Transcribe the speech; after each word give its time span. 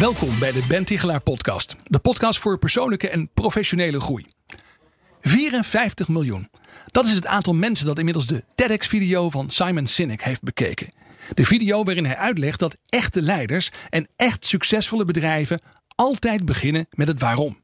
Welkom 0.00 0.38
bij 0.38 0.52
de 0.52 0.64
Ben 0.68 0.84
Tichelaar 0.84 1.20
podcast. 1.20 1.76
De 1.84 1.98
podcast 1.98 2.38
voor 2.38 2.58
persoonlijke 2.58 3.08
en 3.08 3.30
professionele 3.34 4.00
groei. 4.00 4.26
54 5.20 6.08
miljoen. 6.08 6.48
Dat 6.86 7.04
is 7.04 7.14
het 7.14 7.26
aantal 7.26 7.54
mensen 7.54 7.86
dat 7.86 7.98
inmiddels 7.98 8.26
de 8.26 8.44
TEDx-video 8.54 9.30
van 9.30 9.50
Simon 9.50 9.86
Sinek 9.86 10.22
heeft 10.22 10.42
bekeken. 10.42 10.92
De 11.34 11.44
video 11.44 11.82
waarin 11.84 12.04
hij 12.04 12.16
uitlegt 12.16 12.58
dat 12.58 12.76
echte 12.88 13.22
leiders 13.22 13.70
en 13.90 14.08
echt 14.16 14.46
succesvolle 14.46 15.04
bedrijven 15.04 15.60
altijd 15.94 16.44
beginnen 16.44 16.86
met 16.90 17.08
het 17.08 17.20
waarom. 17.20 17.60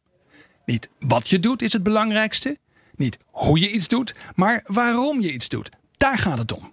Niet 0.64 0.88
wat 0.98 1.28
je 1.28 1.38
doet 1.38 1.62
is 1.62 1.72
het 1.72 1.82
belangrijkste, 1.82 2.58
niet 2.96 3.16
hoe 3.30 3.60
je 3.60 3.70
iets 3.70 3.88
doet, 3.88 4.14
maar 4.34 4.64
waarom 4.66 5.20
je 5.20 5.32
iets 5.32 5.48
doet. 5.48 5.68
Daar 5.96 6.18
gaat 6.18 6.38
het 6.38 6.52
om. 6.52 6.72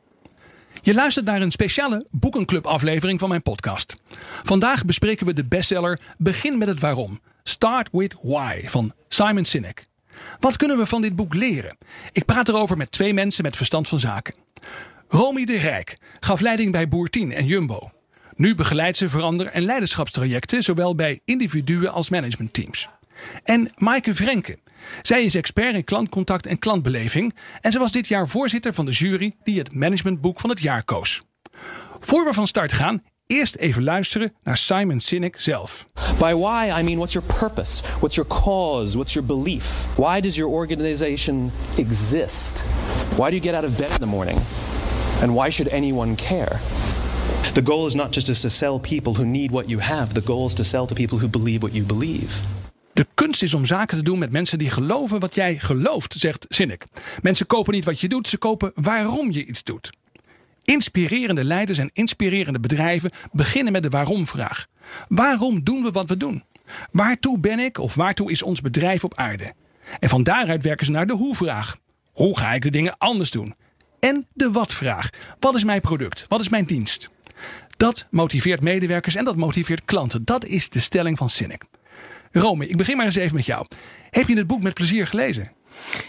Je 0.85 0.93
luistert 0.93 1.25
naar 1.25 1.41
een 1.41 1.51
speciale 1.51 2.05
Boekenclub 2.11 2.65
aflevering 2.67 3.19
van 3.19 3.29
mijn 3.29 3.41
podcast. 3.41 3.95
Vandaag 4.43 4.85
bespreken 4.85 5.25
we 5.25 5.33
de 5.33 5.45
bestseller 5.45 5.99
Begin 6.17 6.57
met 6.57 6.67
het 6.67 6.79
waarom. 6.79 7.19
Start 7.43 7.89
with 7.91 8.15
why 8.21 8.67
van 8.67 8.93
Simon 9.07 9.45
Sinek. 9.45 9.87
Wat 10.39 10.57
kunnen 10.57 10.77
we 10.77 10.85
van 10.85 11.01
dit 11.01 11.15
boek 11.15 11.33
leren? 11.33 11.77
Ik 12.11 12.25
praat 12.25 12.49
erover 12.49 12.77
met 12.77 12.91
twee 12.91 13.13
mensen 13.13 13.43
met 13.43 13.55
verstand 13.55 13.87
van 13.87 13.99
zaken. 13.99 14.35
Romy 15.07 15.45
de 15.45 15.57
Rijk 15.57 15.97
gaf 16.19 16.39
leiding 16.39 16.71
bij 16.71 16.87
Boertien 16.87 17.31
en 17.31 17.45
Jumbo. 17.45 17.91
Nu 18.35 18.55
begeleidt 18.55 18.97
ze 18.97 19.09
verander- 19.09 19.47
en 19.47 19.63
leiderschapstrajecten, 19.63 20.63
zowel 20.63 20.95
bij 20.95 21.19
individuen 21.25 21.91
als 21.91 22.09
managementteams. 22.09 22.89
En 23.43 23.71
Maaike 23.77 24.15
Vrenke. 24.15 24.57
Zij 25.01 25.23
is 25.23 25.35
expert 25.35 25.75
in 25.75 25.83
klantcontact 25.83 26.45
en 26.45 26.59
klantbeleving. 26.59 27.35
En 27.61 27.71
ze 27.71 27.79
was 27.79 27.91
dit 27.91 28.07
jaar 28.07 28.27
voorzitter 28.27 28.73
van 28.73 28.85
de 28.85 28.91
jury 28.91 29.33
die 29.43 29.59
het 29.59 29.75
managementboek 29.75 30.39
van 30.39 30.49
het 30.49 30.61
jaar 30.61 30.83
koos. 30.83 31.21
Voor 31.99 32.25
we 32.25 32.33
van 32.33 32.47
start 32.47 32.73
gaan, 32.73 33.03
eerst 33.27 33.55
even 33.55 33.83
luisteren 33.83 34.33
naar 34.43 34.57
Simon 34.57 34.99
Sinek 34.99 35.35
zelf. 35.39 35.85
By 36.19 36.33
why, 36.33 36.79
I 36.79 36.83
mean 36.83 36.95
what's 36.95 37.13
your 37.13 37.33
purpose? 37.39 37.83
What's 37.99 38.15
your 38.15 38.29
cause? 38.43 38.95
What's 38.95 39.13
your 39.13 39.27
belief? 39.27 39.85
Why 39.95 40.21
does 40.21 40.35
your 40.35 40.51
organization 40.51 41.51
exist? 41.77 42.63
Why 43.15 43.29
do 43.29 43.35
you 43.35 43.41
get 43.41 43.53
out 43.53 43.63
of 43.63 43.77
bed 43.77 43.89
in 43.89 43.99
the 43.99 44.05
morning? 44.05 44.37
And 45.21 45.33
why 45.33 45.51
should 45.51 45.73
anyone 45.73 46.15
care? 46.15 46.59
The 47.53 47.61
goal 47.61 47.85
is 47.85 47.95
not 47.95 48.11
just 48.11 48.41
to 48.41 48.49
sell 48.49 48.79
people 48.79 49.13
who 49.13 49.25
need 49.25 49.51
what 49.51 49.69
you 49.69 49.79
have, 49.79 50.13
the 50.13 50.21
goal 50.21 50.47
is 50.47 50.53
to 50.55 50.63
sell 50.63 50.87
to 50.87 50.95
people 50.95 51.19
who 51.19 51.27
believe 51.27 51.61
what 51.61 51.73
you 51.73 51.83
believe. 51.83 52.41
De 52.93 53.07
kunst 53.13 53.43
is 53.43 53.53
om 53.53 53.65
zaken 53.65 53.97
te 53.97 54.03
doen 54.03 54.19
met 54.19 54.31
mensen 54.31 54.57
die 54.57 54.69
geloven 54.69 55.19
wat 55.19 55.35
jij 55.35 55.57
gelooft, 55.59 56.13
zegt 56.17 56.45
Sinek. 56.49 56.85
Mensen 57.21 57.47
kopen 57.47 57.73
niet 57.73 57.85
wat 57.85 57.99
je 57.99 58.07
doet, 58.07 58.27
ze 58.27 58.37
kopen 58.37 58.71
waarom 58.75 59.31
je 59.31 59.45
iets 59.45 59.63
doet. 59.63 59.89
Inspirerende 60.63 61.43
leiders 61.43 61.77
en 61.77 61.89
inspirerende 61.93 62.59
bedrijven 62.59 63.11
beginnen 63.31 63.73
met 63.73 63.83
de 63.83 63.89
waarom-vraag. 63.89 64.67
Waarom 65.07 65.63
doen 65.63 65.83
we 65.83 65.91
wat 65.91 66.09
we 66.09 66.17
doen? 66.17 66.43
Waartoe 66.91 67.39
ben 67.39 67.59
ik 67.59 67.77
of 67.77 67.95
waartoe 67.95 68.31
is 68.31 68.43
ons 68.43 68.61
bedrijf 68.61 69.03
op 69.03 69.17
aarde? 69.17 69.53
En 69.99 70.09
van 70.09 70.23
daaruit 70.23 70.63
werken 70.63 70.85
ze 70.85 70.91
naar 70.91 71.07
de 71.07 71.13
hoe-vraag. 71.13 71.77
Hoe 72.11 72.37
ga 72.37 72.53
ik 72.53 72.61
de 72.61 72.69
dingen 72.69 72.97
anders 72.97 73.31
doen? 73.31 73.55
En 73.99 74.27
de 74.33 74.51
wat-vraag. 74.51 75.09
Wat 75.39 75.55
is 75.55 75.63
mijn 75.63 75.81
product? 75.81 76.25
Wat 76.27 76.39
is 76.39 76.49
mijn 76.49 76.65
dienst? 76.65 77.09
Dat 77.77 78.07
motiveert 78.09 78.61
medewerkers 78.61 79.15
en 79.15 79.25
dat 79.25 79.35
motiveert 79.35 79.85
klanten. 79.85 80.25
Dat 80.25 80.45
is 80.45 80.69
de 80.69 80.79
stelling 80.79 81.17
van 81.17 81.29
Sinek. 81.29 81.65
Rome, 82.33 82.67
ik 82.67 82.77
begin 82.77 82.97
maar 82.97 83.05
eens 83.05 83.15
even 83.15 83.35
met 83.35 83.45
jou. 83.45 83.65
Heb 84.09 84.27
je 84.27 84.37
het 84.37 84.47
boek 84.47 84.61
met 84.61 84.73
plezier 84.73 85.07
gelezen? 85.07 85.51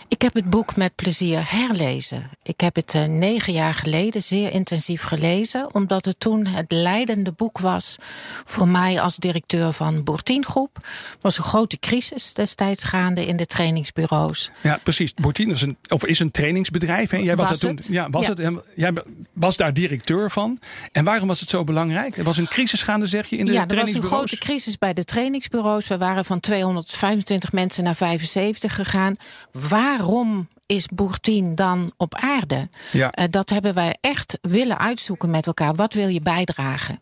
Ik 0.09 0.23
heb 0.23 0.35
het 0.35 0.51
boek 0.51 0.77
met 0.77 0.95
plezier 0.95 1.51
herlezen. 1.51 2.31
Ik 2.43 2.61
heb 2.61 2.75
het 2.75 2.95
uh, 2.95 3.05
negen 3.05 3.53
jaar 3.53 3.75
geleden 3.75 4.23
zeer 4.23 4.53
intensief 4.53 5.03
gelezen, 5.03 5.75
omdat 5.75 6.05
het 6.05 6.21
toen 6.21 6.47
het 6.47 6.73
leidende 6.73 7.33
boek 7.33 7.59
was 7.59 7.97
voor 8.45 8.69
mij 8.69 9.01
als 9.01 9.17
directeur 9.17 9.73
van 9.73 10.05
Bourtien 10.05 10.45
Groep. 10.45 10.79
was 11.21 11.39
een 11.39 11.45
grote 11.45 11.79
crisis 11.79 12.33
destijds 12.33 12.85
gaande 12.85 13.27
in 13.27 13.37
de 13.37 13.47
trainingsbureaus. 13.47 14.51
Ja, 14.61 14.81
precies. 14.83 15.15
Bourtien 15.15 15.51
is 15.51 15.63
een, 15.63 15.77
of 15.89 16.05
is 16.05 16.19
een 16.19 16.31
trainingsbedrijf. 16.31 17.11
Hè? 17.11 17.17
Jij 17.17 17.37
was, 17.37 17.49
Was 17.49 17.59
toen, 17.59 17.77
het? 17.77 17.87
ja, 17.87 18.11
was 18.11 18.27
Ja. 18.27 18.35
Het, 18.35 18.63
jij 18.75 18.93
was 19.33 19.57
daar 19.57 19.73
directeur 19.73 20.31
van. 20.31 20.59
En 20.93 21.05
waarom 21.05 21.29
was 21.29 21.41
het 21.41 21.49
zo 21.49 21.65
belangrijk? 21.65 22.17
Er 22.17 22.25
was 22.25 22.37
een 22.37 22.49
crisis 22.49 22.83
gaande, 22.83 23.07
zeg 23.07 23.27
je, 23.27 23.37
in 23.37 23.45
de 23.47 23.53
ja, 23.53 23.59
er 23.59 23.67
was 23.67 23.73
een 23.73 23.79
trainingsbureaus? 23.79 24.31
grote 24.31 24.45
crisis 24.45 24.79
bij 24.79 24.93
de 24.93 25.05
trainingsbureaus. 25.05 25.89
We 25.89 25.99
waren 25.99 26.25
van 26.25 26.41
225 26.41 27.53
mensen 27.53 27.85
naar 27.85 27.97
75 27.97 28.75
gegaan. 28.75 29.17
Waarom 29.69 30.49
is 30.67 30.87
Bourtien 30.95 31.55
dan 31.55 31.93
op 31.97 32.15
aarde? 32.15 32.69
Ja. 32.93 33.11
Eh, 33.11 33.25
dat 33.31 33.51
hebben 33.51 33.75
wij 33.75 33.97
echt 34.01 34.39
willen 34.43 34.79
uitzoeken 34.79 35.31
met 35.31 35.47
elkaar. 35.47 35.75
Wat 35.75 35.95
wil 35.95 36.09
je 36.09 36.21
bijdragen? 36.21 37.01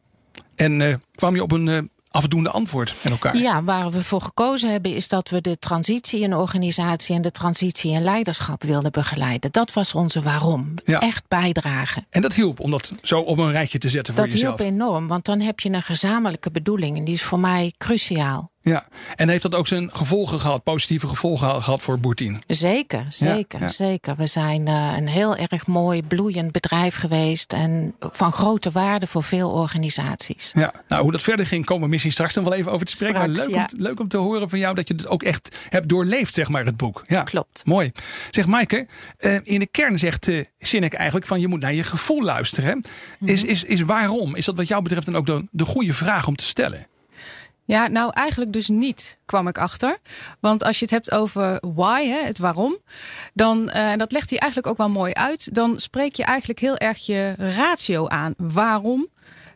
En 0.55 0.81
eh, 0.81 0.95
kwam 1.15 1.35
je 1.35 1.43
op 1.43 1.53
een 1.53 1.69
eh, 1.69 1.79
afdoende 2.11 2.51
antwoord 2.51 2.95
met 3.03 3.13
elkaar? 3.13 3.37
Ja, 3.37 3.63
waar 3.65 3.91
we 3.91 4.03
voor 4.03 4.21
gekozen 4.21 4.71
hebben 4.71 4.95
is 4.95 5.09
dat 5.09 5.29
we 5.29 5.41
de 5.41 5.59
transitie 5.59 6.21
in 6.21 6.35
organisatie 6.35 7.15
en 7.17 7.23
de 7.23 7.31
transitie 7.31 7.93
in 7.93 8.03
leiderschap 8.03 8.63
wilden 8.63 8.93
begeleiden. 8.93 9.51
Dat 9.53 9.73
was 9.73 9.95
onze 9.95 10.21
waarom. 10.23 10.75
Ja. 10.85 11.01
Echt 11.01 11.25
bijdragen. 11.29 12.07
En 12.11 12.23
dat 12.23 12.35
hielp 12.35 12.61
om 12.61 12.71
dat 12.71 12.93
zo 13.03 13.21
op 13.21 13.39
een 13.39 13.53
rijtje 13.53 13.79
te 13.79 13.89
zetten 13.89 14.15
voor 14.15 14.25
Dat 14.25 14.33
jezelf. 14.33 14.59
hielp 14.59 14.71
enorm, 14.73 15.09
want 15.09 15.25
dan 15.25 15.41
heb 15.41 15.61
je 15.61 15.71
een 15.71 15.83
gezamenlijke 15.83 16.51
bedoeling 16.51 16.97
en 16.99 17.05
die 17.05 17.15
is 17.15 17.23
voor 17.23 17.41
mij 17.41 17.75
cruciaal. 17.79 18.51
Ja. 18.63 18.87
En 19.15 19.29
heeft 19.29 19.43
dat 19.43 19.55
ook 19.55 19.67
zijn 19.67 19.91
gevolgen 19.93 20.41
gehad, 20.41 20.63
positieve 20.63 21.07
gevolgen 21.07 21.63
gehad 21.63 21.83
voor 21.83 21.99
Boertien? 21.99 22.43
Zeker, 22.47 23.07
zeker, 23.09 23.61
ja. 23.61 23.69
zeker. 23.69 24.17
We 24.17 24.27
zijn 24.27 24.67
eh, 24.67 24.95
een 24.97 25.09
heel 25.09 25.37
erg 25.37 25.67
mooi, 25.67 26.03
bloeiend 26.03 26.53
bedrijf 26.53 26.97
geweest 26.97 27.53
en 27.53 27.95
van 28.01 28.33
grote 28.33 28.71
waarde 28.71 29.07
voor 29.07 29.23
veel 29.23 29.51
organisaties. 29.51 30.53
Ja, 30.55 30.73
nou 30.89 31.03
hoe 31.03 31.13
dat 31.13 31.23
verder 31.23 31.47
ging, 31.47 31.65
komen 31.65 31.85
we 31.85 31.89
misschien 31.91 32.13
straks 32.13 32.35
nog 32.35 32.45
wel 32.45 32.55
even 32.55 32.73
over 32.73 32.87
te 32.87 32.93
spreken. 32.93 33.19
maar 33.19 33.29
leuk, 33.29 33.49
ja. 33.49 33.69
om, 33.73 33.83
leuk 33.83 34.01
om 34.01 34.09
te 34.09 34.17
horen 34.17 34.49
van 34.49 34.59
jou 34.59 34.75
dat 34.75 34.89
je 34.89 34.95
het 34.95 35.09
ook 35.09 35.23
echt 35.23 35.57
hebt 35.69 35.89
doorleefd, 35.89 36.35
zeg 36.35 36.49
maar, 36.49 36.65
het 36.65 36.77
boek. 36.77 37.03
Ja, 37.07 37.23
Klopt. 37.23 37.63
Mooi. 37.65 37.93
Zeg 38.31 38.47
Maaike, 38.47 38.87
eh, 39.17 39.39
in 39.43 39.59
de 39.59 39.67
kern 39.67 39.99
zegt 39.99 40.29
eh 40.29 40.45
Sinek 40.59 40.93
eigenlijk 40.93 41.27
van 41.27 41.41
je 41.41 41.49
moet 41.49 41.61
naar 41.61 41.75
je 41.75 41.85
gevoel 41.85 42.23
luisteren. 42.23 42.71
Hè? 42.71 42.75
Mhm. 42.75 43.33
Is, 43.33 43.45
is, 43.45 43.65
is 43.65 43.81
waarom? 43.81 44.37
Is 44.37 44.45
dat 44.45 44.57
wat 44.57 44.69
jou 44.69 44.83
betreft 44.83 45.07
dan 45.07 45.17
ook 45.17 45.27
de, 45.27 45.47
de 45.51 45.65
goede 45.65 45.95
vraag 45.95 46.27
om 46.27 46.37
te 46.37 46.45
stellen? 46.45 46.87
Ja, 47.65 47.87
nou 47.89 48.11
eigenlijk 48.13 48.53
dus 48.53 48.69
niet, 48.69 49.19
kwam 49.25 49.49
ik 49.49 49.59
achter. 49.59 49.99
Want 50.41 50.65
als 50.65 50.79
je 50.79 50.85
het 50.85 50.95
hebt 50.95 51.13
over 51.13 51.59
why, 51.75 52.07
hè, 52.07 52.25
het 52.25 52.39
waarom, 52.39 52.77
dan, 53.35 53.71
eh, 53.71 53.91
en 53.91 53.99
dat 53.99 54.13
legt 54.13 54.31
hij 54.31 54.39
eigenlijk 54.39 54.71
ook 54.71 54.79
wel 54.79 54.89
mooi 54.89 55.13
uit, 55.13 55.55
dan 55.55 55.81
spreek 55.81 56.15
je 56.15 56.25
eigenlijk 56.25 56.59
heel 56.59 56.77
erg 56.77 57.07
je 57.07 57.35
ratio 57.39 58.09
aan. 58.09 58.35
Waarom 58.37 59.09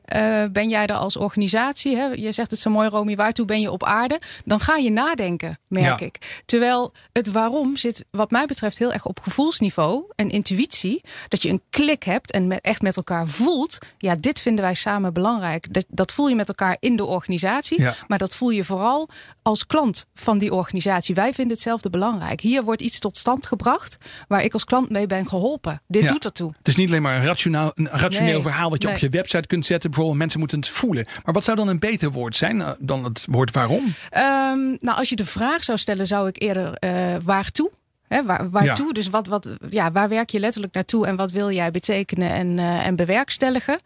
eh, 0.06 0.44
ben 0.52 0.68
jij 0.68 0.86
er 0.86 0.94
als 0.96 1.16
organisatie? 1.16 1.96
Hè? 1.96 2.04
Je 2.04 2.32
zegt 2.32 2.50
het 2.50 2.60
zo 2.60 2.70
mooi, 2.70 2.88
Romy, 2.88 3.16
waartoe 3.16 3.46
ben 3.46 3.60
je 3.60 3.70
op 3.70 3.84
aarde? 3.84 4.20
Dan 4.44 4.60
ga 4.60 4.76
je 4.76 4.90
nadenken, 4.90 5.58
merk 5.68 6.00
Ja. 6.00 6.06
ik. 6.06 6.42
Terwijl 6.46 6.92
het 7.12 7.30
waarom 7.30 7.76
zit, 7.76 8.04
wat 8.10 8.30
mij 8.30 8.46
betreft, 8.46 8.78
heel 8.78 8.92
erg 8.92 9.04
op 9.06 9.20
gevoelsniveau 9.20 10.04
en 10.14 10.30
intuïtie. 10.30 11.00
Dat 11.28 11.42
je 11.42 11.48
een 11.48 11.62
klik 11.70 12.02
hebt 12.02 12.32
en 12.32 12.46
met, 12.46 12.60
echt 12.60 12.82
met 12.82 12.96
elkaar 12.96 13.26
voelt. 13.26 13.78
Ja, 13.98 14.14
dit 14.20 14.40
vinden 14.40 14.64
wij 14.64 14.74
samen 14.74 15.12
belangrijk. 15.12 15.72
Dat, 15.74 15.84
dat 15.88 16.12
voel 16.12 16.28
je 16.28 16.34
met 16.34 16.48
elkaar 16.48 16.76
in 16.80 16.96
de 16.96 17.04
organisatie. 17.04 17.80
Ja. 17.80 17.94
Maar 18.08 18.18
dat 18.18 18.34
voel 18.34 18.50
je 18.50 18.64
vooral 18.64 19.08
als 19.42 19.66
klant 19.66 20.06
van 20.14 20.38
die 20.38 20.54
organisatie. 20.54 21.14
Wij 21.14 21.32
vinden 21.34 21.52
hetzelfde 21.52 21.90
belangrijk. 21.90 22.40
Hier 22.40 22.62
wordt 22.64 22.82
iets 22.82 22.98
tot 22.98 23.16
stand 23.16 23.46
gebracht 23.46 23.96
waar 24.28 24.44
ik 24.44 24.52
als 24.52 24.64
klant 24.64 24.90
mee 24.90 25.06
ben 25.06 25.28
geholpen. 25.28 25.82
Dit 25.88 26.02
Ja. 26.02 26.08
doet 26.08 26.24
ertoe. 26.24 26.52
Het 26.58 26.68
is 26.68 26.76
niet 26.76 26.88
alleen 26.88 27.02
maar 27.02 27.16
een 27.16 27.24
rationeel, 27.24 27.70
een 27.74 27.88
rationeel 27.88 28.32
Nee, 28.32 28.42
verhaal 28.42 28.70
wat 28.70 28.82
je 28.82 28.88
op 28.88 28.96
je 28.96 29.08
website 29.08 29.46
kunt 29.46 29.66
zetten. 29.66 29.90
Bijvoorbeeld 29.96 30.18
mensen 30.18 30.40
moeten 30.40 30.58
het 30.58 30.68
voelen. 30.68 31.06
Maar 31.24 31.34
wat 31.34 31.44
zou 31.44 31.56
dan 31.56 31.68
een 31.68 31.78
beter 31.78 32.10
woord 32.10 32.36
zijn 32.36 32.60
eh, 32.60 32.70
dan 32.78 33.04
het 33.04 33.26
woord 33.30 33.50
waarom? 33.50 33.84
Ehm, 34.10 34.58
nou, 34.78 34.98
als 34.98 35.08
je 35.08 35.16
de 35.16 35.26
vraag 35.26 35.64
zou 35.64 35.78
stellen, 35.78 36.06
zou 36.06 36.28
ik 36.28 36.42
eerder 36.42 36.72
eh 36.74 37.16
waartoe 37.22 37.70
Hè, 38.08 38.24
waar, 38.24 38.50
waartoe? 38.50 38.92
Dus 38.92 39.08
wat, 39.10 39.26
wat, 39.26 39.48
ja, 39.70 39.92
waar 39.92 40.08
werk 40.08 40.30
je 40.30 40.40
letterlijk 40.40 40.74
naartoe 40.74 41.06
en 41.06 41.16
wat 41.16 41.32
wil 41.32 41.50
jij 41.50 41.70
betekenen 41.70 42.30
en, 42.30 42.58
uh, 42.58 42.86
en 42.86 42.96
bewerkstelligen? 42.96 43.80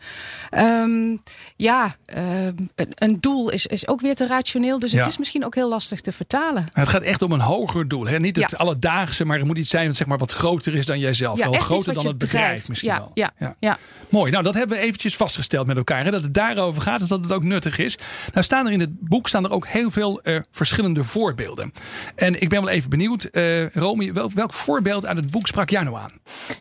Um, 0.58 1.20
ja, 1.56 1.94
uh, 2.16 2.46
een 2.94 3.16
doel 3.20 3.50
is, 3.50 3.66
is 3.66 3.88
ook 3.88 4.00
weer 4.00 4.14
te 4.14 4.26
rationeel. 4.26 4.78
Dus 4.78 4.92
het 4.92 5.06
is 5.06 5.18
misschien 5.18 5.44
ook 5.44 5.54
heel 5.54 5.68
lastig 5.68 6.00
te 6.00 6.12
vertalen. 6.12 6.68
het 6.72 6.88
gaat 6.88 7.02
echt 7.02 7.22
om 7.22 7.32
een 7.32 7.40
hoger 7.40 7.88
doel. 7.88 8.06
Hè? 8.06 8.18
Niet 8.18 8.36
het 8.36 8.58
alledaagse, 8.58 9.24
maar 9.24 9.38
het 9.38 9.46
moet 9.46 9.58
iets 9.58 9.70
zijn 9.70 9.86
wat, 9.86 9.96
zeg 9.96 10.06
maar, 10.06 10.18
wat 10.18 10.32
groter 10.32 10.74
is 10.74 10.86
dan 10.86 10.98
jijzelf. 10.98 11.38
Ja, 11.38 11.50
wel 11.50 11.60
groter 11.60 11.94
dan 11.94 12.06
het 12.06 12.18
bedrijf 12.18 12.46
drijft. 12.46 12.68
misschien 12.68 12.90
wel. 12.90 13.10
Ja, 13.14 13.32
ja. 13.60 13.78
Mooi. 14.08 14.30
Nou, 14.30 14.44
dat 14.44 14.54
hebben 14.54 14.76
we 14.76 14.82
eventjes 14.82 15.16
vastgesteld 15.16 15.66
met 15.66 15.76
elkaar. 15.76 16.04
Hè? 16.04 16.10
Dat 16.10 16.22
het 16.22 16.34
daarover 16.34 16.82
gaat, 16.82 16.98
dus 16.98 17.08
dat 17.08 17.20
het 17.20 17.32
ook 17.32 17.44
nuttig 17.44 17.78
is. 17.78 17.98
Nou 18.32 18.44
staan 18.44 18.66
er 18.66 18.72
in 18.72 18.80
het 18.80 19.00
boek 19.00 19.28
staan 19.28 19.44
er 19.44 19.50
ook 19.50 19.66
heel 19.66 19.90
veel 19.90 20.20
uh, 20.22 20.40
verschillende 20.50 21.04
voorbeelden. 21.04 21.72
En 22.14 22.40
ik 22.40 22.48
ben 22.48 22.62
wel 22.62 22.70
even 22.70 22.90
benieuwd, 22.90 23.28
Romy, 23.72 24.09
welk, 24.12 24.32
welk 24.32 24.52
voorbeeld 24.52 25.06
uit 25.06 25.16
het 25.16 25.30
boek 25.30 25.46
sprak 25.46 25.70
jij 25.70 25.82
nou 25.82 25.96
aan? 25.96 26.12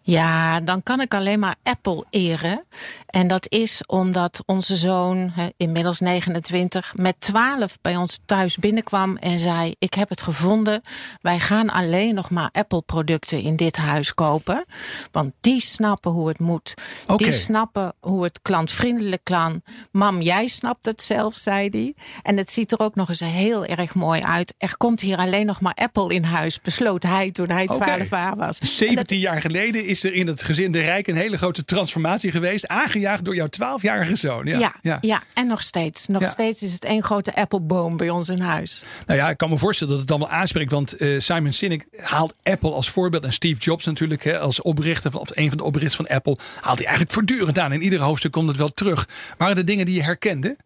Ja, 0.04 0.62
dan 0.62 0.84
kan 0.84 1.02
ik 1.02 1.14
alleen 1.14 1.40
maar 1.40 1.56
Apple 1.64 2.06
eren. 2.10 2.66
En 3.06 3.28
dat 3.28 3.46
is 3.50 3.86
omdat 3.86 4.44
onze 4.46 4.76
zoon, 4.76 5.34
inmiddels 5.58 6.00
29, 6.00 6.94
met 6.96 7.16
12 7.20 7.78
bij 7.82 7.96
ons 7.96 8.20
thuis 8.26 8.58
binnenkwam 8.58 9.18
en 9.18 9.40
zei: 9.40 9.76
Ik 9.80 9.94
heb 9.94 10.10
het 10.10 10.22
gevonden. 10.22 10.82
Wij 11.22 11.40
gaan 11.40 11.70
alleen 11.70 12.16
nog 12.16 12.30
maar 12.30 12.50
Apple-producten 12.52 13.42
in 13.42 13.56
dit 13.56 13.78
huis 13.78 14.14
kopen. 14.14 14.66
Want 15.12 15.34
die 15.42 15.62
snappen 15.62 16.12
hoe 16.12 16.28
het 16.28 16.40
moet. 16.40 16.74
Okay. 17.04 17.18
Die 17.18 17.32
snappen 17.32 17.94
hoe 18.00 18.24
het 18.24 18.40
klantvriendelijk 18.42 19.24
kan. 19.24 19.62
Mam, 19.92 20.22
jij 20.22 20.48
snapt 20.48 20.86
het 20.86 21.02
zelf, 21.02 21.36
zei 21.36 21.70
hij. 21.70 21.94
En 22.24 22.38
het 22.38 22.52
ziet 22.52 22.72
er 22.72 22.80
ook 22.80 22.96
nog 22.96 23.10
eens 23.10 23.20
heel 23.20 23.66
erg 23.66 23.96
mooi 23.96 24.22
uit. 24.22 24.54
Er 24.58 24.78
komt 24.78 25.02
hier 25.02 25.18
alleen 25.18 25.46
nog 25.46 25.62
maar 25.62 25.74
Apple 25.74 26.14
in 26.14 26.24
huis, 26.24 26.62
besloot 26.62 27.04
hij 27.04 27.32
toen 27.46 27.56
hij 27.56 27.66
12 27.66 27.82
okay. 27.82 28.08
jaar 28.10 28.36
was. 28.36 28.58
17 28.58 28.96
dat... 28.96 29.12
jaar 29.12 29.42
geleden 29.42 29.86
is 29.86 30.04
er 30.04 30.14
in 30.14 30.28
het 30.28 30.44
gezin 30.44 30.72
De 30.72 30.80
Rijk 30.80 31.08
een 31.08 31.16
hele 31.16 31.38
grote 31.38 31.64
transformatie 31.64 32.32
geweest. 32.32 32.68
Aangejaagd 32.68 33.26
door 33.26 33.36
jouw 33.36 33.48
12-jarige 33.48 34.16
zoon. 34.16 34.46
Ja, 34.46 34.60
ja, 34.60 34.74
ja. 34.82 34.98
ja 35.02 35.22
en 35.34 35.48
nog 35.48 35.62
steeds. 35.62 36.08
Nog 36.08 36.22
ja. 36.22 36.28
steeds 36.28 36.64
is 36.64 36.74
het 36.74 36.86
één 36.86 37.04
grote 37.04 37.36
Apple-boom 37.36 37.98
bij 37.98 38.10
ons 38.10 38.30
in 38.30 38.40
huis. 38.40 38.84
Nou 39.06 39.20
ja, 39.20 39.30
ik 39.30 39.38
kan 39.38 39.50
me 39.50 39.58
voorstellen 39.58 39.94
dat 39.94 40.02
het 40.02 40.12
allemaal 40.12 40.30
aanspreekt. 40.30 40.72
Want 40.72 41.02
uh, 41.02 41.20
Simon 41.20 41.54
Sinek 41.54 41.88
haalt 41.98 42.34
Apple 42.44 42.72
als 42.72 42.90
voorbeeld. 42.90 43.24
En 43.24 43.34
Steve 43.34 43.60
Jobs 43.60 43.86
natuurlijk 43.86 44.24
hè, 44.24 44.40
als 44.40 44.62
oprichter, 44.62 45.20
of 45.20 45.30
een 45.34 45.50
van 45.50 45.58
de 45.58 45.64
oprichters 45.64 45.96
van 45.96 46.16
Apple. 46.16 46.38
Haalt 46.62 46.78
hij 46.78 46.88
eigenlijk 46.88 47.12
voortdurend 47.12 47.60
aan. 47.60 47.72
In 47.72 47.82
ieder 47.82 48.00
hoofdstuk 48.00 48.32
komt 48.32 48.48
het 48.48 48.58
wel 48.58 48.70
terug. 48.70 49.08
Waren 49.38 49.58
er 49.58 49.66
dingen 49.66 49.86
die 49.86 49.96
je 49.96 50.04
herkende? 50.04 50.58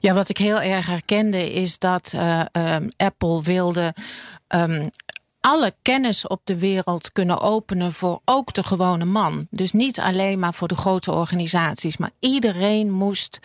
Ja, 0.00 0.14
wat 0.14 0.28
ik 0.28 0.38
heel 0.38 0.60
erg 0.60 0.86
herkende 0.86 1.52
is 1.52 1.78
dat 1.78 2.12
uh, 2.14 2.40
um, 2.52 2.88
Apple 2.96 3.42
wilde 3.42 3.94
um, 4.48 4.90
alle 5.46 5.72
kennis 5.82 6.26
op 6.26 6.40
de 6.44 6.58
wereld 6.58 7.12
kunnen 7.12 7.40
openen 7.40 7.92
voor 7.92 8.20
ook 8.24 8.54
de 8.54 8.62
gewone 8.62 9.04
man. 9.04 9.46
Dus 9.50 9.72
niet 9.72 10.00
alleen 10.00 10.38
maar 10.38 10.54
voor 10.54 10.68
de 10.68 10.74
grote 10.74 11.12
organisaties, 11.12 11.96
maar 11.96 12.10
iedereen 12.20 12.90
moest 12.90 13.38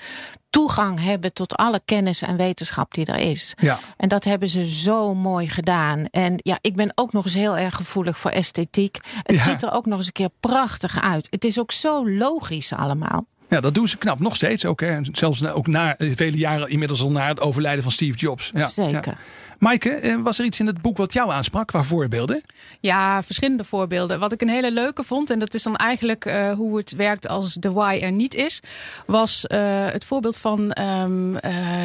toegang 0.49 1.03
hebben 1.03 1.33
tot 1.33 1.55
alle 1.55 1.81
kennis 1.85 2.21
en 2.21 2.37
wetenschap 2.37 2.93
die 2.93 3.05
er 3.05 3.19
is. 3.19 3.53
Ja. 3.59 3.79
En 3.97 4.09
dat 4.09 4.23
hebben 4.23 4.49
ze 4.49 4.67
zo 4.67 5.15
mooi 5.15 5.47
gedaan. 5.47 6.05
En 6.11 6.33
ja, 6.37 6.57
ik 6.61 6.75
ben 6.75 6.91
ook 6.95 7.13
nog 7.13 7.25
eens 7.25 7.33
heel 7.33 7.57
erg 7.57 7.75
gevoelig 7.75 8.17
voor 8.17 8.31
esthetiek. 8.31 8.99
Het 9.23 9.37
ja. 9.37 9.43
ziet 9.43 9.63
er 9.63 9.71
ook 9.71 9.85
nog 9.85 9.97
eens 9.97 10.07
een 10.07 10.13
keer 10.13 10.31
prachtig 10.39 11.01
uit. 11.01 11.27
Het 11.29 11.45
is 11.45 11.59
ook 11.59 11.71
zo 11.71 12.09
logisch 12.09 12.73
allemaal. 12.73 13.25
Ja, 13.49 13.59
dat 13.59 13.73
doen 13.73 13.87
ze 13.87 13.97
knap 13.97 14.19
nog 14.19 14.35
steeds 14.35 14.65
ook. 14.65 14.79
Hè. 14.81 14.99
Zelfs 15.11 15.45
ook 15.45 15.67
na 15.67 15.95
vele 15.97 16.37
jaren 16.37 16.69
inmiddels 16.69 17.01
al 17.01 17.11
na 17.11 17.27
het 17.27 17.39
overlijden 17.39 17.83
van 17.83 17.91
Steve 17.91 18.17
Jobs. 18.17 18.51
Ja, 18.53 18.63
Zeker. 18.63 19.01
Ja. 19.05 19.17
Maaike, 19.61 20.19
was 20.23 20.39
er 20.39 20.45
iets 20.45 20.59
in 20.59 20.67
het 20.67 20.81
boek 20.81 20.97
wat 20.97 21.13
jou 21.13 21.31
aansprak 21.31 21.67
qua 21.67 21.83
voorbeelden? 21.83 22.41
Ja, 22.79 23.23
verschillende 23.23 23.63
voorbeelden. 23.63 24.19
Wat 24.19 24.31
ik 24.31 24.41
een 24.41 24.49
hele 24.49 24.71
leuke 24.71 25.03
vond, 25.03 25.29
en 25.29 25.39
dat 25.39 25.53
is 25.53 25.63
dan 25.63 25.75
eigenlijk 25.75 26.25
uh, 26.25 26.51
hoe 26.51 26.77
het 26.77 26.91
werkt 26.91 27.27
als 27.27 27.53
de 27.53 27.71
why 27.71 27.99
er 28.01 28.11
niet 28.11 28.35
is, 28.35 28.61
was 29.05 29.45
uh, 29.47 29.85
het 29.85 30.05
voorbeeld 30.05 30.37
van 30.37 30.77
um, 30.81 31.33
uh, 31.35 31.41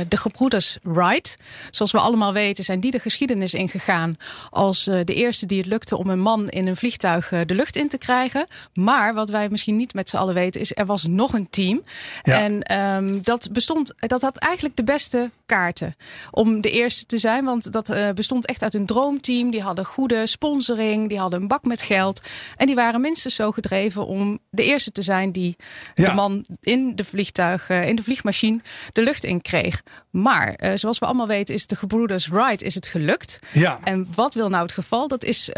de 0.09 0.17
gebroeders 0.17 0.79
Wright. 0.83 1.37
Zoals 1.71 1.93
we 1.93 1.99
allemaal 1.99 2.33
weten 2.33 2.65
zijn 2.65 2.81
die 2.81 2.91
de 2.91 2.99
geschiedenis 2.99 3.55
ingegaan 3.55 4.17
als 4.51 4.85
de 4.85 5.15
eerste 5.15 5.47
die 5.47 5.59
het 5.59 5.67
lukte 5.67 5.97
om 5.97 6.11
een 6.11 6.21
man 6.21 6.49
in 6.49 6.67
een 6.67 6.77
vliegtuig 6.77 7.29
de 7.29 7.55
lucht 7.55 7.77
in 7.77 7.89
te 7.89 7.99
krijgen. 7.99 8.47
Maar 8.75 9.15
wat 9.15 9.31
wij 9.31 9.49
misschien 9.49 9.77
niet 9.77 9.95
met 9.95 10.09
z'n 10.09 10.17
allen 10.17 10.35
weten 10.35 10.61
is, 10.61 10.77
er 10.77 10.87
was 10.87 11.07
nog 11.07 11.33
een 11.33 11.51
team. 11.51 11.83
Ja. 12.23 12.39
En 12.39 12.79
um, 12.81 13.23
dat 13.23 13.49
bestond, 13.53 13.95
dat 13.99 14.23
had 14.23 14.37
eigenlijk 14.37 14.77
de 14.77 14.85
beste 14.85 15.31
kaarten 15.47 15.97
om 16.31 16.61
de 16.61 16.71
eerste 16.71 17.07
te 17.07 17.19
zijn, 17.19 17.45
want 17.45 17.65
dat 17.71 17.91
uh, 17.91 18.11
bestond 18.11 18.47
echt 18.47 18.63
uit 18.63 18.75
een 18.75 18.87
droomteam. 18.87 19.51
Die 19.51 19.63
hadden 19.63 19.85
goede 19.85 20.27
sponsoring, 20.27 21.09
die 21.09 21.19
hadden 21.19 21.41
een 21.41 21.49
bak 21.49 21.65
met 21.65 21.83
geld. 21.83 22.21
En 22.57 22.67
die 22.67 22.75
waren 22.75 23.01
minstens 23.01 23.35
zo 23.35 23.51
gedreven 23.51 24.07
om 24.07 24.39
de 24.51 24.65
eerste 24.65 24.93
te 24.93 25.03
zijn 25.03 25.33
die 25.33 25.57
ja. 25.95 26.09
de 26.09 26.15
man 26.15 26.45
in 26.61 26.97
de 26.97 27.05
vliegtuig, 27.05 27.69
uh, 27.69 27.89
in 27.89 27.97
de 27.97 28.03
vliegmachine, 28.03 28.61
de 28.93 29.03
lucht 29.03 29.25
in 29.25 29.43
kreeg. 29.43 29.83
Maar 30.11 30.55
uh, 30.59 30.71
zoals 30.75 30.99
we 30.99 31.07
allemaal 31.07 31.27
weten, 31.27 31.55
is 31.55 31.67
de 31.67 31.77
gebroeders 31.77 32.27
Wright 32.27 32.63
is 32.63 32.75
het 32.75 32.87
gelukt. 32.87 33.39
Ja. 33.53 33.79
En 33.85 34.07
wat 34.15 34.35
wil 34.35 34.49
nou 34.49 34.63
het 34.63 34.73
geval? 34.73 35.09
Dat 35.09 35.25
is 35.25 35.51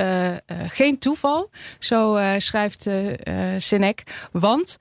geen 0.69 0.99
toeval. 0.99 1.50
Zo 1.78 2.19
schrijft 2.38 2.88
Sinek. 3.56 4.02
Want 4.32 4.76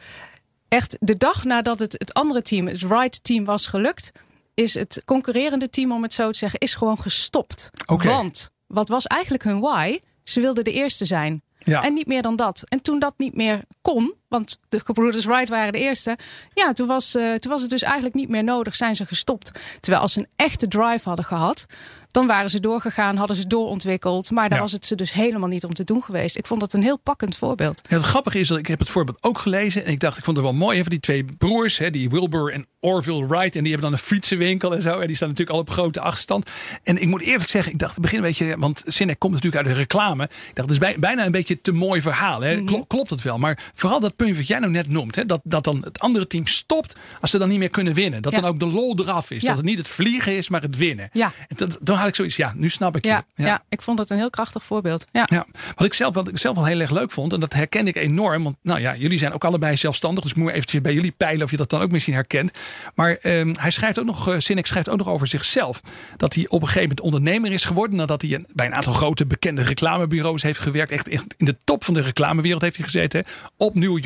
echt 0.68 0.98
de 1.00 1.18
dag 1.18 1.44
nadat 1.44 1.80
het, 1.80 1.94
het 1.98 2.14
andere 2.14 2.42
team, 2.42 2.68
het 2.68 2.82
Wright-team, 2.82 3.46
was 3.46 3.68
gelukt, 3.68 4.12
is 4.58 4.74
het 4.74 5.02
concurrerende 5.06 5.70
team, 5.70 5.92
om 5.92 6.04
het 6.04 6.14
zo 6.14 6.32
te 6.32 6.38
zeggen, 6.38 6.60
is 6.60 6.76
gewoon 6.76 7.00
gestopt. 7.00 7.70
Okay. 7.86 8.14
Want 8.14 8.50
wat 8.68 8.90
was 8.90 9.08
eigenlijk 9.08 9.44
hun 9.44 9.60
why? 9.60 10.00
Ze 10.24 10.42
wilden 10.42 10.64
de 10.64 10.72
eerste 10.72 11.06
zijn. 11.06 11.42
Ja. 11.58 11.84
En 11.84 11.94
niet 11.94 12.08
meer 12.08 12.22
dan 12.22 12.36
dat. 12.36 12.64
En 12.68 12.82
toen 12.82 13.00
dat 13.00 13.14
niet 13.18 13.36
meer 13.36 13.64
kon, 13.82 14.14
want 14.28 14.60
de 14.70 14.80
gebroeders 14.84 15.26
Wright 15.26 15.50
waren 15.50 15.72
de 15.74 15.80
eerste. 15.80 16.18
Ja, 16.54 16.74
toen 16.74 16.88
was, 16.88 17.16
uh, 17.16 17.34
toen 17.34 17.52
was 17.52 17.62
het 17.62 17.70
dus 17.70 17.82
eigenlijk 17.84 18.16
niet 18.16 18.30
meer 18.30 18.44
nodig, 18.44 18.76
zijn 18.76 18.96
ze 18.96 19.06
gestopt. 19.06 19.52
Terwijl 19.80 20.04
als 20.04 20.14
ze 20.14 20.20
een 20.20 20.28
echte 20.36 20.68
drive 20.68 21.08
hadden 21.08 21.26
gehad, 21.26 21.66
dan 22.08 22.28
waren 22.28 22.50
ze 22.50 22.60
doorgegaan, 22.60 23.16
hadden 23.16 23.36
ze 23.38 23.48
doorontwikkeld. 23.48 24.32
Maar 24.32 24.50
daar 24.50 24.58
Ja. 24.58 24.64
was 24.64 24.72
het 24.72 24.86
ze 24.86 24.96
dus 24.96 25.12
helemaal 25.12 25.48
niet 25.50 25.64
om 25.66 25.74
te 25.74 25.84
doen 25.84 26.04
geweest. 26.04 26.38
Ik 26.38 26.48
vond 26.48 26.60
dat 26.60 26.74
een 26.74 26.82
heel 26.82 26.98
pakkend 26.98 27.38
voorbeeld. 27.38 27.82
Ja, 27.90 27.96
het 27.96 28.06
grappige 28.06 28.40
is 28.40 28.48
dat 28.48 28.58
ik 28.58 28.68
heb 28.68 28.80
het 28.80 28.90
voorbeeld 28.90 29.18
ook 29.22 29.38
gelezen. 29.38 29.86
En 29.86 29.92
ik 29.92 30.00
dacht, 30.00 30.18
ik 30.18 30.24
vond 30.24 30.38
het 30.38 30.46
wel 30.46 30.56
mooi. 30.56 30.78
Even 30.78 30.90
die 30.90 31.00
twee 31.00 31.26
broers, 31.38 31.78
hè, 31.78 31.90
die 31.90 32.10
Wilbur 32.10 32.54
en 32.54 32.66
Orville 32.80 33.28
Wright. 33.28 33.56
En 33.56 33.64
die 33.64 33.72
hebben 33.72 33.90
dan 33.92 33.92
een 34.00 34.06
fietsenwinkel 34.06 34.76
en 34.76 34.82
zo. 34.82 35.00
En 35.00 35.08
die 35.08 35.16
staan 35.16 35.28
natuurlijk 35.30 35.56
al 35.58 35.62
op 35.64 35.70
grote 35.70 36.00
achterstand. 36.00 36.50
En 36.84 37.02
ik 37.02 37.08
moet 37.08 37.22
eerlijk 37.22 37.50
zeggen, 37.50 37.72
ik 37.72 37.80
dacht 37.80 37.94
het 37.94 38.02
begin 38.02 38.18
een 38.18 38.24
beetje... 38.24 38.58
Want 38.58 38.84
Sinek 38.86 39.20
komt 39.20 39.34
natuurlijk 39.34 39.66
uit 39.66 39.74
de 39.76 39.80
reclame. 39.82 40.24
Ik 40.24 40.30
dacht, 40.30 40.56
het 40.56 40.70
is 40.70 40.78
bij- 40.78 41.00
bijna 41.00 41.26
een 41.26 41.32
beetje 41.32 41.62
te 41.62 41.72
mooi 41.72 42.02
verhaal. 42.02 42.42
Hè. 42.42 42.64
Klo- 42.64 42.84
Klopt 42.84 43.10
het 43.10 43.22
wel? 43.22 43.38
Maar 43.38 43.72
vooral 43.74 44.00
dat 44.00 44.16
punt 44.18 44.36
wat 44.38 44.48
jij 44.48 44.60
nou 44.60 44.72
net 44.72 44.90
noemt. 44.90 45.16
Hè, 45.16 45.26
dat, 45.26 45.42
dat 45.44 45.64
dan 45.64 45.82
het 45.84 46.00
andere 46.00 46.28
team 46.28 46.48
stopt 46.48 46.96
als 47.22 47.32
ze 47.32 47.38
dan 47.38 47.50
niet 47.50 47.60
meer 47.60 47.70
kunnen 47.70 47.94
winnen. 47.94 48.22
Dat 48.22 48.32
Ja. 48.34 48.40
dan 48.40 48.50
ook 48.50 48.60
de 48.60 48.66
lol 48.68 49.00
eraf 49.00 49.32
is. 49.32 49.42
Ja. 49.42 49.48
Dat 49.48 49.58
het 49.58 49.66
niet 49.66 49.78
het 49.78 49.88
vliegen 49.88 50.38
is, 50.38 50.50
maar 50.50 50.62
het 50.62 50.78
winnen. 50.78 51.10
Ja. 51.14 51.32
En 51.48 51.56
dat, 51.56 51.78
dan 51.82 51.98
had 51.98 52.08
ik 52.08 52.16
zoiets, 52.16 52.36
ja, 52.36 52.54
nu 52.56 52.70
snap 52.70 52.96
ik 52.96 53.04
je. 53.04 53.10
Ja, 53.10 53.26
ja. 53.36 53.64
ik 53.70 53.82
vond 53.82 54.00
het 54.00 54.10
een 54.10 54.18
heel 54.18 54.30
krachtig 54.30 54.64
voorbeeld. 54.64 55.06
Ja. 55.12 55.28
Ja, 55.30 55.46
wat 55.76 55.86
ik 55.88 55.94
zelf, 55.94 56.14
wat 56.16 56.28
ik 56.28 56.38
zelf 56.38 56.56
wel 56.56 56.66
heel 56.66 56.80
erg 56.80 56.92
leuk 56.92 57.12
vond, 57.12 57.34
en 57.34 57.40
dat 57.40 57.54
herkende 57.54 57.90
ik 57.92 57.96
enorm. 57.96 58.44
Want 58.44 58.56
nou 58.62 58.80
ja, 58.80 58.96
jullie 58.96 59.18
zijn 59.18 59.34
ook 59.34 59.44
allebei 59.46 59.78
zelfstandig. 59.78 60.24
Dus 60.24 60.32
ik 60.32 60.38
moet 60.38 60.52
eventjes 60.52 60.82
bij 60.82 60.94
jullie 60.94 61.12
peilen 61.18 61.44
of 61.44 61.52
je 61.52 61.58
dat 61.58 61.70
dan 61.70 61.82
ook 61.82 61.92
misschien 61.92 62.14
herkent. 62.14 62.52
Maar 62.96 63.16
ehm, 63.22 63.54
hij 63.60 63.72
schrijft 63.72 64.00
ook 64.00 64.06
nog, 64.06 64.30
uh, 64.30 64.36
Sinek 64.40 64.66
schrijft 64.66 64.90
ook 64.90 64.98
nog 64.98 65.08
over 65.08 65.28
zichzelf. 65.28 65.82
Dat 66.18 66.34
hij 66.34 66.44
op 66.48 66.62
een 66.62 66.68
gegeven 66.68 66.82
moment 66.82 67.02
ondernemer 67.02 67.52
is 67.52 67.66
geworden. 67.66 67.96
Nadat 67.98 68.22
hij 68.22 68.34
een, 68.34 68.48
bij 68.54 68.66
een 68.66 68.76
aantal 68.76 68.94
grote 68.94 69.26
bekende 69.26 69.62
reclamebureaus 69.64 70.42
heeft 70.42 70.60
gewerkt. 70.60 70.92
Echt, 70.92 71.08
echt 71.08 71.26
in 71.38 71.46
de 71.46 71.58
top 71.64 71.84
van 71.84 71.94
de 71.94 72.02
reclamewereld 72.02 72.62
heeft 72.62 72.76
hij 72.76 72.86
gezeten. 72.86 73.20
hè. 73.26 73.32
Op 73.58 73.76
New 73.76 73.84
York, 74.04 74.06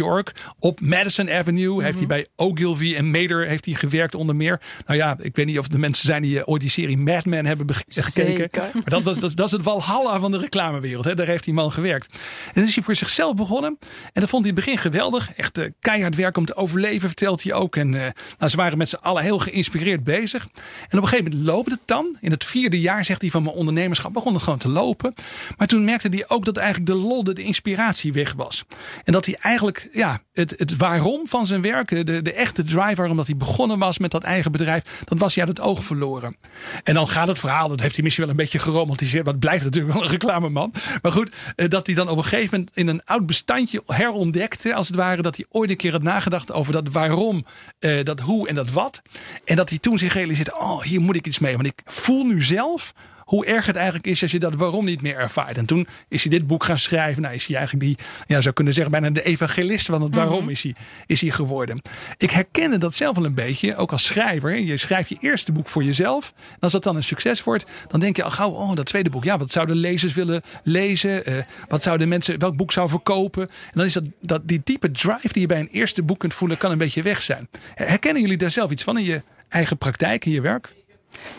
op 0.59 0.79
Madison 0.79 1.29
Avenue. 1.31 1.83
Heeft 1.83 1.97
hij 1.97 2.07
bij 2.07 2.27
Ogilvy 2.35 2.95
en 2.95 3.11
Mader 3.11 3.47
heeft 3.47 3.65
hij 3.65 3.73
gewerkt 3.73 4.15
onder 4.15 4.35
meer. 4.35 4.61
Nou 4.85 4.97
ja, 4.97 5.17
ik 5.21 5.35
weet 5.35 5.45
niet 5.45 5.59
of 5.59 5.67
de 5.67 5.77
mensen 5.77 6.05
zijn 6.05 6.21
die 6.21 6.39
eh, 6.39 6.47
ooit 6.47 6.61
die 6.61 6.69
serie 6.69 6.97
Mad 6.97 7.25
Men 7.25 7.45
hebben 7.45 7.65
bege- 7.65 7.83
gekeken. 7.87 8.11
Zeker. 8.11 8.69
Maar 8.73 8.83
dat, 8.85 9.03
was, 9.03 9.19
dat, 9.19 9.35
dat 9.35 9.45
is 9.45 9.51
het 9.51 9.63
walhalla 9.63 10.19
van 10.19 10.31
de 10.31 10.37
reclamewereld. 10.37 11.05
Hè. 11.05 11.15
Daar 11.15 11.27
heeft 11.27 11.43
die 11.43 11.53
man 11.53 11.71
gewerkt. 11.71 12.13
En 12.45 12.51
dan 12.53 12.63
is 12.63 12.75
hij 12.75 12.83
voor 12.83 12.95
zichzelf 12.95 13.35
begonnen. 13.35 13.77
En 14.13 14.21
dat 14.21 14.29
vond 14.29 14.45
hij 14.45 14.51
in 14.51 14.57
het 14.57 14.65
begin 14.65 14.77
geweldig. 14.77 15.33
Echt 15.35 15.57
eh, 15.57 15.69
keihard 15.79 16.15
werk 16.15 16.37
om 16.37 16.45
te 16.45 16.55
overleven, 16.55 17.07
vertelt 17.07 17.43
hij 17.43 17.53
ook. 17.53 17.75
En 17.75 17.95
eh, 17.95 18.09
nou, 18.37 18.51
ze 18.51 18.57
waren 18.57 18.77
met 18.77 18.89
z'n 18.89 18.95
allen 18.95 19.23
heel 19.23 19.39
geïnspireerd 19.39 20.03
bezig. 20.03 20.43
En 20.89 20.97
op 20.97 21.03
een 21.03 21.09
gegeven 21.09 21.31
moment 21.31 21.45
loopt 21.49 21.71
het 21.71 21.81
dan. 21.85 22.17
In 22.21 22.31
het 22.31 22.45
vierde 22.45 22.79
jaar, 22.79 23.05
zegt 23.05 23.21
hij, 23.21 23.29
van 23.31 23.43
mijn 23.43 23.55
ondernemerschap 23.55 24.13
begon 24.13 24.33
het 24.33 24.43
gewoon 24.43 24.59
te 24.59 24.69
lopen. 24.69 25.13
Maar 25.57 25.67
toen 25.67 25.83
merkte 25.85 26.07
hij 26.07 26.23
ook 26.27 26.45
dat 26.45 26.57
eigenlijk 26.57 26.89
de 26.89 26.95
lol, 26.95 27.23
de 27.23 27.33
inspiratie 27.43 28.13
weg 28.13 28.33
was. 28.33 28.65
En 29.03 29.13
dat 29.13 29.25
hij 29.25 29.35
eigenlijk 29.41 29.87
ja, 29.91 30.21
het, 30.33 30.53
het 30.57 30.77
waarom 30.77 31.27
van 31.27 31.45
zijn 31.45 31.61
werk, 31.61 32.05
de, 32.05 32.21
de 32.21 32.33
echte 32.33 32.63
drive 32.63 32.95
waarom 32.95 33.17
dat 33.17 33.25
hij 33.25 33.37
begonnen 33.37 33.79
was 33.79 33.97
met 33.97 34.11
dat 34.11 34.23
eigen 34.23 34.51
bedrijf, 34.51 35.03
dat 35.05 35.19
was 35.19 35.35
hij 35.35 35.45
uit 35.47 35.57
het 35.57 35.67
oog 35.67 35.83
verloren. 35.83 36.37
En 36.83 36.93
dan 36.93 37.07
gaat 37.07 37.27
het 37.27 37.39
verhaal, 37.39 37.67
dat 37.67 37.79
heeft 37.79 37.95
hij 37.95 38.03
misschien 38.03 38.25
wel 38.25 38.33
een 38.33 38.41
beetje 38.41 38.59
geromantiseerd, 38.59 39.23
maar 39.23 39.33
het 39.33 39.41
blijft 39.41 39.63
natuurlijk 39.63 39.93
wel 39.93 40.03
een 40.03 40.09
reclameman. 40.09 40.73
Maar 41.01 41.11
goed, 41.11 41.31
eh, 41.55 41.69
dat 41.69 41.85
hij 41.85 41.95
dan 41.95 42.09
op 42.09 42.17
een 42.17 42.23
gegeven 42.23 42.59
moment 42.59 42.77
in 42.77 42.87
een 42.87 43.03
oud 43.03 43.25
bestandje 43.25 43.83
herontdekte, 43.85 44.73
als 44.73 44.87
het 44.87 44.95
ware, 44.95 45.21
dat 45.21 45.35
hij 45.35 45.45
ooit 45.49 45.69
een 45.69 45.77
keer 45.77 45.91
had 45.91 46.03
nagedacht 46.03 46.51
over 46.51 46.73
dat 46.73 46.89
waarom, 46.91 47.45
eh, 47.79 48.03
dat 48.03 48.19
hoe 48.19 48.47
en 48.47 48.55
dat 48.55 48.69
wat. 48.71 49.01
En 49.45 49.55
dat 49.55 49.69
hij 49.69 49.77
toen 49.77 49.97
zich 49.97 50.13
realiseerde, 50.13 50.57
oh, 50.57 50.81
hier 50.81 51.01
moet 51.01 51.15
ik 51.15 51.27
iets 51.27 51.39
mee. 51.39 51.55
Want 51.55 51.67
ik 51.67 51.81
voel 51.85 52.25
nu 52.25 52.41
zelf 52.41 52.93
hoe 53.31 53.45
erg 53.45 53.65
het 53.65 53.75
eigenlijk 53.75 54.07
is 54.07 54.21
als 54.21 54.31
je 54.31 54.39
dat 54.39 54.55
waarom 54.55 54.85
niet 54.85 55.01
meer 55.01 55.15
ervaart. 55.15 55.57
En 55.57 55.65
toen 55.65 55.87
is 56.07 56.21
hij 56.21 56.31
dit 56.31 56.47
boek 56.47 56.63
gaan 56.63 56.79
schrijven. 56.79 57.21
Nou 57.21 57.33
is 57.33 57.45
hij 57.45 57.55
eigenlijk 57.55 57.85
die, 57.85 58.05
ja, 58.27 58.41
zou 58.41 58.53
kunnen 58.53 58.73
zeggen, 58.73 58.91
bijna 58.91 59.09
de 59.09 59.23
evangelist 59.23 59.85
van 59.85 60.01
het 60.01 60.15
waarom 60.15 60.49
is, 60.49 60.63
hij, 60.63 60.75
is 61.05 61.21
hij 61.21 61.29
geworden. 61.29 61.81
Ik 62.17 62.31
herkende 62.31 62.77
dat 62.77 62.95
zelf 62.95 63.15
wel 63.15 63.25
een 63.25 63.33
beetje, 63.33 63.75
ook 63.75 63.91
als 63.91 64.05
schrijver. 64.05 64.59
Je 64.59 64.77
schrijft 64.77 65.09
je 65.09 65.17
eerste 65.19 65.51
boek 65.51 65.69
voor 65.69 65.83
jezelf. 65.83 66.33
En 66.37 66.59
als 66.59 66.71
dat 66.71 66.83
dan 66.83 66.95
een 66.95 67.03
succes 67.03 67.43
wordt, 67.43 67.65
dan 67.87 67.99
denk 67.99 68.15
je 68.15 68.23
al 68.23 68.31
gauw, 68.31 68.49
oh, 68.49 68.75
dat 68.75 68.85
tweede 68.85 69.09
boek. 69.09 69.23
Ja, 69.23 69.37
wat 69.37 69.51
zouden 69.51 69.75
lezers 69.75 70.13
willen 70.13 70.41
lezen? 70.63 71.29
Uh, 71.29 71.43
wat 71.67 71.83
zouden 71.83 72.07
mensen, 72.07 72.39
welk 72.39 72.55
boek 72.55 72.71
zou 72.71 72.89
verkopen? 72.89 73.47
En 73.47 73.73
dan 73.73 73.85
is 73.85 73.93
dat, 73.93 74.03
dat 74.21 74.47
die 74.47 74.61
diepe 74.63 74.91
drive 74.91 75.33
die 75.33 75.41
je 75.41 75.47
bij 75.47 75.59
een 75.59 75.69
eerste 75.71 76.03
boek 76.03 76.19
kunt 76.19 76.33
voelen, 76.33 76.57
kan 76.57 76.71
een 76.71 76.77
beetje 76.77 77.01
weg 77.01 77.21
zijn. 77.21 77.49
Herkennen 77.75 78.21
jullie 78.21 78.37
daar 78.37 78.51
zelf 78.51 78.71
iets 78.71 78.83
van 78.83 78.97
in 78.97 79.03
je 79.03 79.21
eigen 79.49 79.77
praktijk, 79.77 80.25
in 80.25 80.31
je 80.31 80.41
werk? 80.41 80.73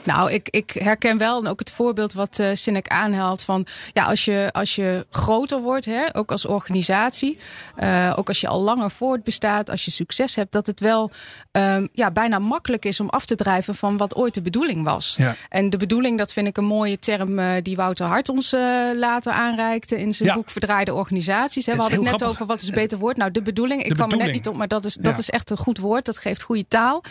Nou, 0.05 0.33
ik, 0.33 0.49
ik 0.51 0.71
herken 0.71 1.19
wel 1.19 1.39
en 1.39 1.47
ook 1.47 1.59
het 1.59 1.71
voorbeeld 1.71 2.13
wat 2.13 2.39
uh, 2.39 2.49
Sinek 2.53 2.89
aanhaalt 2.89 3.43
van 3.43 3.67
ja, 3.93 4.05
als 4.05 4.25
je, 4.25 4.49
als 4.53 4.75
je 4.75 5.07
groter 5.11 5.61
wordt, 5.61 5.85
hè, 5.85 6.17
ook 6.17 6.31
als 6.31 6.47
organisatie, 6.47 7.39
uh, 7.83 8.13
ook 8.17 8.29
als 8.29 8.41
je 8.41 8.49
al 8.49 8.61
langer 8.61 8.91
voortbestaat, 8.91 9.71
als 9.71 9.85
je 9.85 9.91
succes 9.91 10.35
hebt, 10.35 10.53
dat 10.53 10.67
het 10.67 10.81
wel 10.81 11.11
um, 11.53 11.89
ja, 11.93 12.11
bijna 12.11 12.39
makkelijk 12.39 12.85
is 12.85 13.01
om 13.01 13.09
af 13.09 13.25
te 13.25 13.35
drijven 13.35 13.75
van 13.75 13.97
wat 13.97 14.17
ooit 14.17 14.35
de 14.35 14.43
bedoeling 14.43 14.85
was. 14.85 15.15
Ja. 15.19 15.35
En 15.49 15.71
de 15.71 15.77
bedoeling, 15.77 16.19
dat 16.19 16.33
vind 16.33 16.47
ik 16.47 16.57
een 16.57 16.65
mooie 16.65 16.99
term 16.99 17.39
uh, 17.39 17.53
die 17.63 17.77
Wouter 17.77 18.07
Hart 18.07 18.29
ons 18.29 18.51
later 18.95 19.33
aanreikte 19.33 19.99
in 19.99 20.13
zijn 20.13 20.29
ja. 20.29 20.35
boek 20.35 20.51
Verdraaide 20.51 20.95
Organisaties. 20.95 21.67
Hè. 21.67 21.73
We 21.73 21.81
hadden 21.81 22.03
het 22.03 22.11
net 22.11 22.25
over 22.25 22.47
wat 22.47 22.63
is 22.63 22.69
een 22.69 22.75
beter 22.75 22.99
woord. 22.99 23.17
Nou, 23.17 23.31
de 23.31 23.43
bedoeling, 23.43 23.83
ik 23.83 23.93
kwam 23.93 24.11
er 24.11 24.17
net 24.17 24.33
niet 24.33 24.49
op, 24.49 24.57
maar 24.57 24.69
dat 24.69 24.85
is, 24.85 24.95
dat 24.95 25.19
is 25.19 25.31
echt 25.31 25.51
een 25.51 25.57
goed 25.57 25.79
woord. 25.79 26.05
Dat 26.05 26.19
geeft 26.19 26.43
goede 26.43 26.69
taal. 26.69 27.03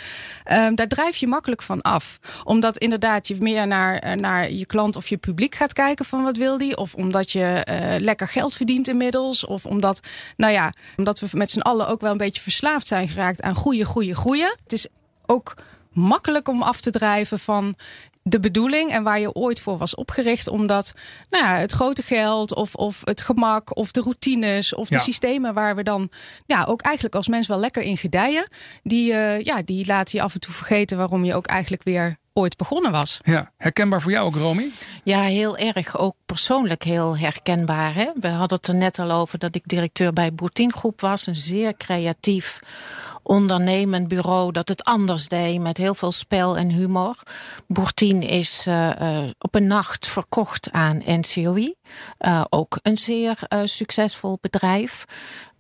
Um, 0.51 0.75
daar 0.75 0.87
drijf 0.87 1.17
je 1.17 1.27
makkelijk 1.27 1.61
van 1.61 1.81
af 1.81 2.19
omdat 2.51 2.77
inderdaad 2.77 3.27
je 3.27 3.35
meer 3.39 3.67
naar, 3.67 3.97
eh, 3.97 4.13
naar 4.13 4.51
je 4.51 4.65
klant 4.65 4.95
of 4.95 5.07
je 5.07 5.17
publiek 5.17 5.55
gaat 5.55 5.73
kijken 5.73 6.05
van 6.05 6.23
wat 6.23 6.37
wil 6.37 6.57
die. 6.57 6.77
Of 6.77 6.93
omdat 6.93 7.31
je 7.31 7.65
uh, 7.69 7.99
lekker 7.99 8.27
geld 8.27 8.55
verdient 8.55 8.87
inmiddels. 8.87 9.45
Of 9.45 9.65
omdat, 9.65 9.99
nou 10.37 10.53
ja, 10.53 10.73
omdat 10.97 11.19
we 11.19 11.27
met 11.31 11.51
z'n 11.51 11.59
allen 11.59 11.87
ook 11.87 12.01
wel 12.01 12.11
een 12.11 12.17
beetje 12.17 12.41
verslaafd 12.41 12.87
zijn 12.87 13.07
geraakt 13.07 13.41
aan 13.41 13.55
goede, 13.55 13.85
goede, 13.85 14.15
goede. 14.15 14.57
Het 14.63 14.73
is 14.73 14.87
ook 15.25 15.53
makkelijk 15.91 16.47
om 16.47 16.61
af 16.61 16.81
te 16.81 16.91
drijven 16.91 17.39
van 17.39 17.75
de 18.23 18.39
bedoeling 18.39 18.91
en 18.91 19.03
waar 19.03 19.19
je 19.19 19.33
ooit 19.33 19.61
voor 19.61 19.77
was 19.77 19.95
opgericht. 19.95 20.47
Omdat 20.47 20.93
nou 21.29 21.43
ja, 21.43 21.55
het 21.55 21.71
grote 21.71 22.03
geld 22.03 22.55
of, 22.55 22.75
of 22.75 23.01
het 23.03 23.21
gemak 23.21 23.77
of 23.77 23.91
de 23.91 24.01
routines 24.01 24.75
of 24.75 24.87
de 24.87 24.99
systemen 24.99 25.53
waar 25.53 25.75
we 25.75 25.83
dan 25.83 26.09
ja, 26.45 26.63
ook 26.63 26.81
eigenlijk 26.81 27.15
als 27.15 27.27
mens 27.27 27.47
wel 27.47 27.59
lekker 27.59 27.83
in 27.83 27.97
gedijen. 27.97 28.47
Die, 28.83 29.11
uh, 29.11 29.41
ja, 29.41 29.61
die 29.65 29.85
laten 29.85 30.17
je 30.17 30.23
af 30.23 30.33
en 30.33 30.39
toe 30.39 30.53
vergeten 30.53 30.97
waarom 30.97 31.23
je 31.23 31.35
ook 31.35 31.45
eigenlijk 31.45 31.83
weer 31.83 32.19
ooit 32.33 32.57
begonnen 32.57 32.91
was. 32.91 33.19
Ja, 33.23 33.51
herkenbaar 33.57 34.01
voor 34.01 34.11
jou 34.11 34.25
ook, 34.25 34.35
Romy? 34.35 34.69
Ja, 35.03 35.21
heel 35.21 35.57
erg. 35.57 35.97
Ook 35.97 36.15
persoonlijk 36.25 36.83
heel 36.83 37.17
herkenbaar. 37.17 37.93
Hè? 37.93 38.09
We 38.15 38.27
hadden 38.27 38.57
het 38.57 38.67
er 38.67 38.75
net 38.75 38.99
al 38.99 39.11
over 39.11 39.39
dat 39.39 39.55
ik 39.55 39.63
directeur 39.65 40.13
bij 40.13 40.33
Boertien 40.33 40.73
Groep 40.73 41.01
was. 41.01 41.27
Een 41.27 41.35
zeer 41.35 41.77
creatief 41.77 42.59
ondernemend 43.23 44.07
bureau 44.07 44.51
dat 44.51 44.67
het 44.67 44.83
anders 44.83 45.27
deed 45.27 45.59
met 45.59 45.77
heel 45.77 45.95
veel 45.95 46.11
spel 46.11 46.57
en 46.57 46.69
humor. 46.69 47.15
Boertien 47.67 48.21
is 48.21 48.67
uh, 48.67 48.89
uh, 49.01 49.29
op 49.39 49.55
een 49.55 49.67
nacht 49.67 50.07
verkocht 50.07 50.71
aan 50.71 51.01
NCOI. 51.05 51.73
Uh, 52.19 52.43
ook 52.49 52.79
een 52.81 52.97
zeer 52.97 53.39
succesvol 53.63 54.37
bedrijf. 54.41 55.05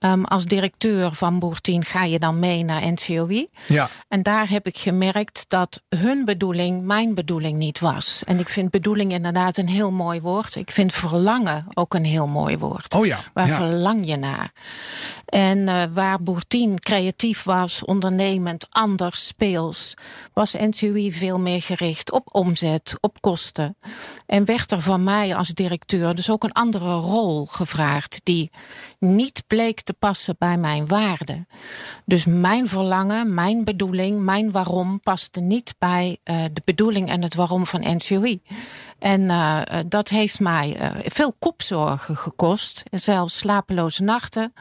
Um, 0.05 0.25
als 0.25 0.45
directeur 0.45 1.11
van 1.11 1.39
Boertien 1.39 1.85
ga 1.85 2.03
je 2.03 2.19
dan 2.19 2.39
mee 2.39 2.63
naar 2.63 2.91
NCOI. 2.91 3.47
Ja. 3.67 3.89
En 4.07 4.23
daar 4.23 4.49
heb 4.49 4.67
ik 4.67 4.77
gemerkt 4.77 5.45
dat 5.47 5.81
hun 5.89 6.25
bedoeling 6.25 6.83
mijn 6.83 7.13
bedoeling 7.13 7.57
niet 7.57 7.79
was. 7.79 8.23
En 8.25 8.39
ik 8.39 8.49
vind 8.49 8.69
bedoeling 8.69 9.11
inderdaad 9.11 9.57
een 9.57 9.67
heel 9.67 9.91
mooi 9.91 10.21
woord. 10.21 10.55
Ik 10.55 10.71
vind 10.71 10.93
verlangen 10.93 11.65
ook 11.73 11.93
een 11.93 12.05
heel 12.05 12.27
mooi 12.27 12.57
woord. 12.57 12.95
Oh 12.95 13.05
ja. 13.05 13.19
Waar 13.33 13.47
ja. 13.47 13.55
verlang 13.55 14.07
je 14.07 14.17
naar? 14.17 14.51
En 15.25 15.57
uh, 15.57 15.83
waar 15.93 16.23
Boertien 16.23 16.79
creatief 16.79 17.43
was, 17.43 17.85
ondernemend, 17.85 18.67
anders, 18.69 19.27
speels, 19.27 19.93
was 20.33 20.53
NCOI 20.53 21.13
veel 21.13 21.39
meer 21.39 21.61
gericht 21.61 22.11
op 22.11 22.27
omzet, 22.31 22.95
op 22.99 23.21
kosten. 23.21 23.77
En 24.25 24.45
werd 24.45 24.71
er 24.71 24.81
van 24.81 25.03
mij 25.03 25.35
als 25.35 25.49
directeur 25.49 26.15
dus 26.15 26.29
ook 26.29 26.43
een 26.43 26.51
andere 26.51 26.93
rol 26.93 27.45
gevraagd, 27.45 28.19
die 28.23 28.51
niet 28.99 29.43
bleek 29.47 29.81
te 29.81 29.90
passen 29.93 30.35
bij 30.37 30.57
mijn 30.57 30.87
waarden. 30.87 31.47
Dus 32.05 32.25
mijn 32.25 32.67
verlangen, 32.67 33.33
mijn 33.33 33.63
bedoeling, 33.63 34.19
mijn 34.19 34.51
waarom 34.51 34.99
paste 34.99 35.39
niet 35.39 35.75
bij 35.79 36.17
uh, 36.23 36.43
de 36.53 36.61
bedoeling 36.65 37.09
en 37.09 37.21
het 37.21 37.35
waarom 37.35 37.65
van 37.65 37.95
NCOI. 37.95 38.41
En 38.99 39.21
uh, 39.21 39.61
dat 39.87 40.09
heeft 40.09 40.39
mij 40.39 40.77
uh, 40.81 40.89
veel 41.03 41.33
kopzorgen 41.39 42.17
gekost, 42.17 42.83
zelfs 42.91 43.37
slapeloze 43.37 44.03
nachten. 44.03 44.53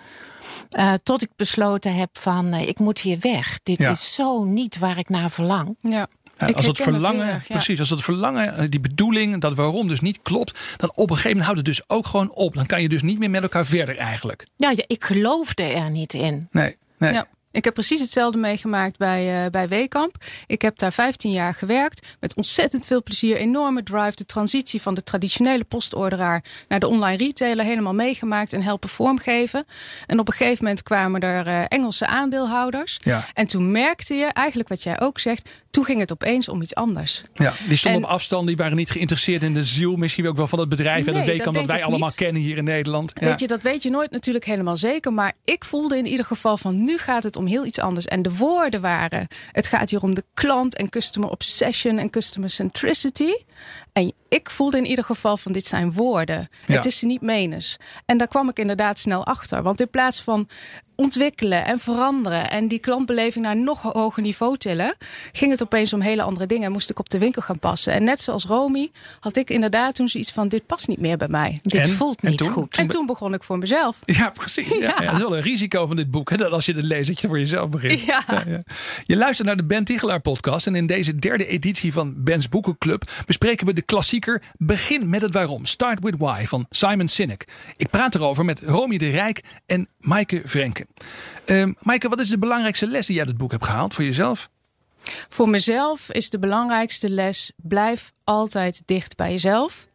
Uh, 0.70 0.92
tot 1.02 1.22
ik 1.22 1.30
besloten 1.36 1.94
heb 1.94 2.18
van 2.18 2.54
ik 2.54 2.78
moet 2.78 3.00
hier 3.00 3.18
weg. 3.20 3.60
Dit 3.62 3.82
ja. 3.82 3.90
is 3.90 4.14
zo 4.14 4.44
niet 4.44 4.78
waar 4.78 4.98
ik 4.98 5.08
naar 5.08 5.30
verlang. 5.30 5.76
Ja. 5.80 6.08
Als 6.40 6.66
het 6.66 6.80
verlangen, 6.80 7.28
erg, 7.28 7.48
ja. 7.48 7.54
precies, 7.54 7.78
als 7.78 7.90
het 7.90 8.02
verlangen, 8.02 8.70
die 8.70 8.80
bedoeling, 8.80 9.40
dat 9.40 9.54
waarom 9.54 9.88
dus 9.88 10.00
niet 10.00 10.22
klopt, 10.22 10.60
dan 10.76 10.90
op 10.94 11.10
een 11.10 11.16
gegeven 11.16 11.28
moment 11.28 11.44
houdt 11.44 11.58
het 11.58 11.66
dus 11.66 11.88
ook 11.88 12.06
gewoon 12.06 12.34
op. 12.34 12.54
Dan 12.54 12.66
kan 12.66 12.82
je 12.82 12.88
dus 12.88 13.02
niet 13.02 13.18
meer 13.18 13.30
met 13.30 13.42
elkaar 13.42 13.66
verder 13.66 13.96
eigenlijk. 13.96 14.46
Ja, 14.56 14.70
ja 14.70 14.84
ik 14.86 15.04
geloofde 15.04 15.62
er 15.62 15.90
niet 15.90 16.14
in. 16.14 16.48
Nee, 16.50 16.76
nee. 16.98 17.12
Ja. 17.12 17.26
Ik 17.52 17.64
heb 17.64 17.74
precies 17.74 18.00
hetzelfde 18.00 18.38
meegemaakt 18.38 18.96
bij, 18.96 19.44
uh, 19.44 19.50
bij 19.50 19.68
Wekamp. 19.68 20.16
Ik 20.46 20.62
heb 20.62 20.78
daar 20.78 20.92
15 20.92 21.32
jaar 21.32 21.54
gewerkt. 21.54 22.16
Met 22.20 22.34
ontzettend 22.34 22.86
veel 22.86 23.02
plezier, 23.02 23.36
enorme 23.36 23.82
drive. 23.82 24.14
De 24.14 24.24
transitie 24.24 24.82
van 24.82 24.94
de 24.94 25.02
traditionele 25.02 25.64
postorderaar 25.64 26.44
naar 26.68 26.80
de 26.80 26.86
online 26.86 27.16
retailer 27.16 27.64
helemaal 27.64 27.94
meegemaakt 27.94 28.52
en 28.52 28.62
helpen 28.62 28.88
vormgeven. 28.88 29.64
En 30.06 30.18
op 30.18 30.28
een 30.28 30.34
gegeven 30.34 30.64
moment 30.64 30.82
kwamen 30.82 31.20
er 31.20 31.46
uh, 31.46 31.62
Engelse 31.68 32.06
aandeelhouders. 32.06 32.96
Ja. 33.04 33.26
En 33.34 33.46
toen 33.46 33.70
merkte 33.70 34.14
je 34.14 34.24
eigenlijk 34.24 34.68
wat 34.68 34.82
jij 34.82 35.00
ook 35.00 35.18
zegt. 35.18 35.48
Toen 35.70 35.84
ging 35.84 36.00
het 36.00 36.12
opeens 36.12 36.48
om 36.48 36.62
iets 36.62 36.74
anders. 36.74 37.22
Ja, 37.34 37.52
die 37.68 37.76
stonden 37.76 38.00
en, 38.00 38.06
op 38.06 38.14
afstand, 38.14 38.46
die 38.46 38.56
waren 38.56 38.76
niet 38.76 38.90
geïnteresseerd 38.90 39.42
in 39.42 39.54
de 39.54 39.64
ziel, 39.64 39.96
misschien 39.96 40.28
ook 40.28 40.36
wel 40.36 40.46
van 40.46 40.58
het 40.58 40.68
bedrijf 40.68 41.06
nee, 41.06 41.14
en 41.14 41.20
dat 41.20 41.30
Wekamp 41.30 41.56
dat 41.56 41.66
wij 41.66 41.84
allemaal 41.84 42.08
niet. 42.08 42.16
kennen 42.16 42.42
hier 42.42 42.56
in 42.56 42.64
Nederland. 42.64 43.12
Ja. 43.20 43.26
Weet 43.26 43.40
je, 43.40 43.46
dat 43.46 43.62
weet 43.62 43.82
je 43.82 43.90
nooit 43.90 44.10
natuurlijk 44.10 44.44
helemaal 44.44 44.76
zeker. 44.76 45.12
Maar 45.12 45.32
ik 45.44 45.64
voelde 45.64 45.98
in 45.98 46.06
ieder 46.06 46.24
geval 46.24 46.56
van 46.56 46.84
nu 46.84 46.98
gaat 46.98 47.22
het 47.22 47.36
om 47.36 47.39
heel 47.46 47.64
iets 47.64 47.80
anders. 47.80 48.06
En 48.06 48.22
de 48.22 48.36
woorden 48.36 48.80
waren: 48.80 49.26
het 49.52 49.66
gaat 49.66 49.90
hier 49.90 50.02
om 50.02 50.14
de 50.14 50.24
klant 50.34 50.76
en 50.76 50.88
customer 50.88 51.30
obsession 51.30 51.98
en 51.98 52.10
customer 52.10 52.50
centricity. 52.50 53.32
En 53.92 54.12
ik 54.30 54.50
voelde 54.50 54.76
in 54.76 54.86
ieder 54.86 55.04
geval 55.04 55.36
van 55.36 55.52
dit 55.52 55.66
zijn 55.66 55.92
woorden. 55.92 56.48
Ja. 56.66 56.74
Het 56.74 56.86
is 56.86 56.98
ze 56.98 57.06
niet 57.06 57.20
menens. 57.20 57.76
En 58.06 58.18
daar 58.18 58.28
kwam 58.28 58.48
ik 58.48 58.58
inderdaad 58.58 58.98
snel 58.98 59.26
achter. 59.26 59.62
Want 59.62 59.80
in 59.80 59.90
plaats 59.90 60.22
van 60.22 60.48
ontwikkelen 61.00 61.64
en 61.64 61.78
veranderen 61.78 62.50
en 62.50 62.68
die 62.68 62.78
klantbeleving 62.78 63.44
naar 63.44 63.56
een 63.56 63.64
nog 63.64 63.82
hoger 63.82 64.22
niveau 64.22 64.56
tillen, 64.56 64.94
ging 65.32 65.50
het 65.50 65.62
opeens 65.62 65.92
om 65.92 66.00
hele 66.00 66.22
andere 66.22 66.46
dingen 66.46 66.64
en 66.64 66.72
moest 66.72 66.90
ik 66.90 66.98
op 66.98 67.08
de 67.08 67.18
winkel 67.18 67.42
gaan 67.42 67.58
passen. 67.58 67.92
En 67.92 68.04
net 68.04 68.20
zoals 68.20 68.44
Romy 68.44 68.90
had 69.20 69.36
ik 69.36 69.50
inderdaad 69.50 69.94
toen 69.94 70.08
zoiets 70.08 70.32
van: 70.32 70.48
dit 70.48 70.66
past 70.66 70.88
niet 70.88 71.00
meer 71.00 71.16
bij 71.16 71.28
mij. 71.28 71.58
Dit 71.62 71.80
en, 71.80 71.88
voelt 71.88 72.22
niet 72.22 72.40
goed. 72.40 72.76
En 72.76 72.86
toen 72.86 73.06
begon 73.06 73.34
ik 73.34 73.42
voor 73.42 73.58
mezelf. 73.58 73.98
Ja, 74.20 74.30
precies. 74.30 74.68
Ja. 74.68 74.78
Ja. 74.78 74.94
Ja, 74.98 75.04
dat 75.04 75.14
is 75.14 75.20
wel 75.20 75.36
een 75.36 75.42
risico 75.42 75.86
van 75.86 75.96
dit 75.96 76.10
boek, 76.10 76.30
hè, 76.30 76.36
dat 76.36 76.52
als 76.52 76.66
je 76.66 76.74
het 76.74 76.84
leest, 76.84 77.08
dat 77.08 77.20
je 77.20 77.28
voor 77.28 77.38
jezelf 77.38 77.68
begint. 77.68 78.00
Ja. 78.00 78.24
Je 79.04 79.16
luistert 79.16 79.46
naar 79.46 79.56
de 79.56 79.64
Ben 79.64 79.84
Tichelaar 79.84 80.20
podcast 80.20 80.66
en 80.66 80.74
in 80.74 80.86
deze 80.86 81.12
derde 81.12 81.46
editie 81.46 81.92
van 81.92 82.14
Ben's 82.16 82.48
Boekenclub 82.48 83.10
bespreken 83.26 83.66
we 83.66 83.72
de 83.72 83.82
Begin 84.56 85.08
met 85.08 85.22
het 85.22 85.32
waarom. 85.32 85.66
Start 85.66 86.02
with 86.02 86.14
why 86.18 86.44
van 86.46 86.66
Simon 86.70 87.08
Sinek. 87.08 87.48
Ik 87.76 87.90
praat 87.90 88.14
erover 88.14 88.44
met 88.44 88.60
Romy 88.60 88.98
de 88.98 89.10
Rijk 89.10 89.42
en 89.66 89.88
Maaike 89.98 90.42
Vrenken. 90.44 90.86
Uh, 91.46 91.66
Maaike, 91.78 92.08
wat 92.08 92.20
is 92.20 92.28
de 92.28 92.38
belangrijkste 92.38 92.86
les 92.86 93.06
die 93.06 93.14
jij 93.14 93.24
uit 93.24 93.32
het 93.32 93.40
boek 93.40 93.50
hebt 93.50 93.64
gehaald 93.64 93.94
voor 93.94 94.04
jezelf? 94.04 94.48
Voor 95.28 95.48
mezelf 95.48 96.12
is 96.12 96.30
de 96.30 96.38
belangrijkste 96.38 97.10
les: 97.10 97.52
blijf 97.56 98.12
altijd 98.24 98.82
dicht 98.84 99.16
bij 99.16 99.30
jezelf. 99.30 99.88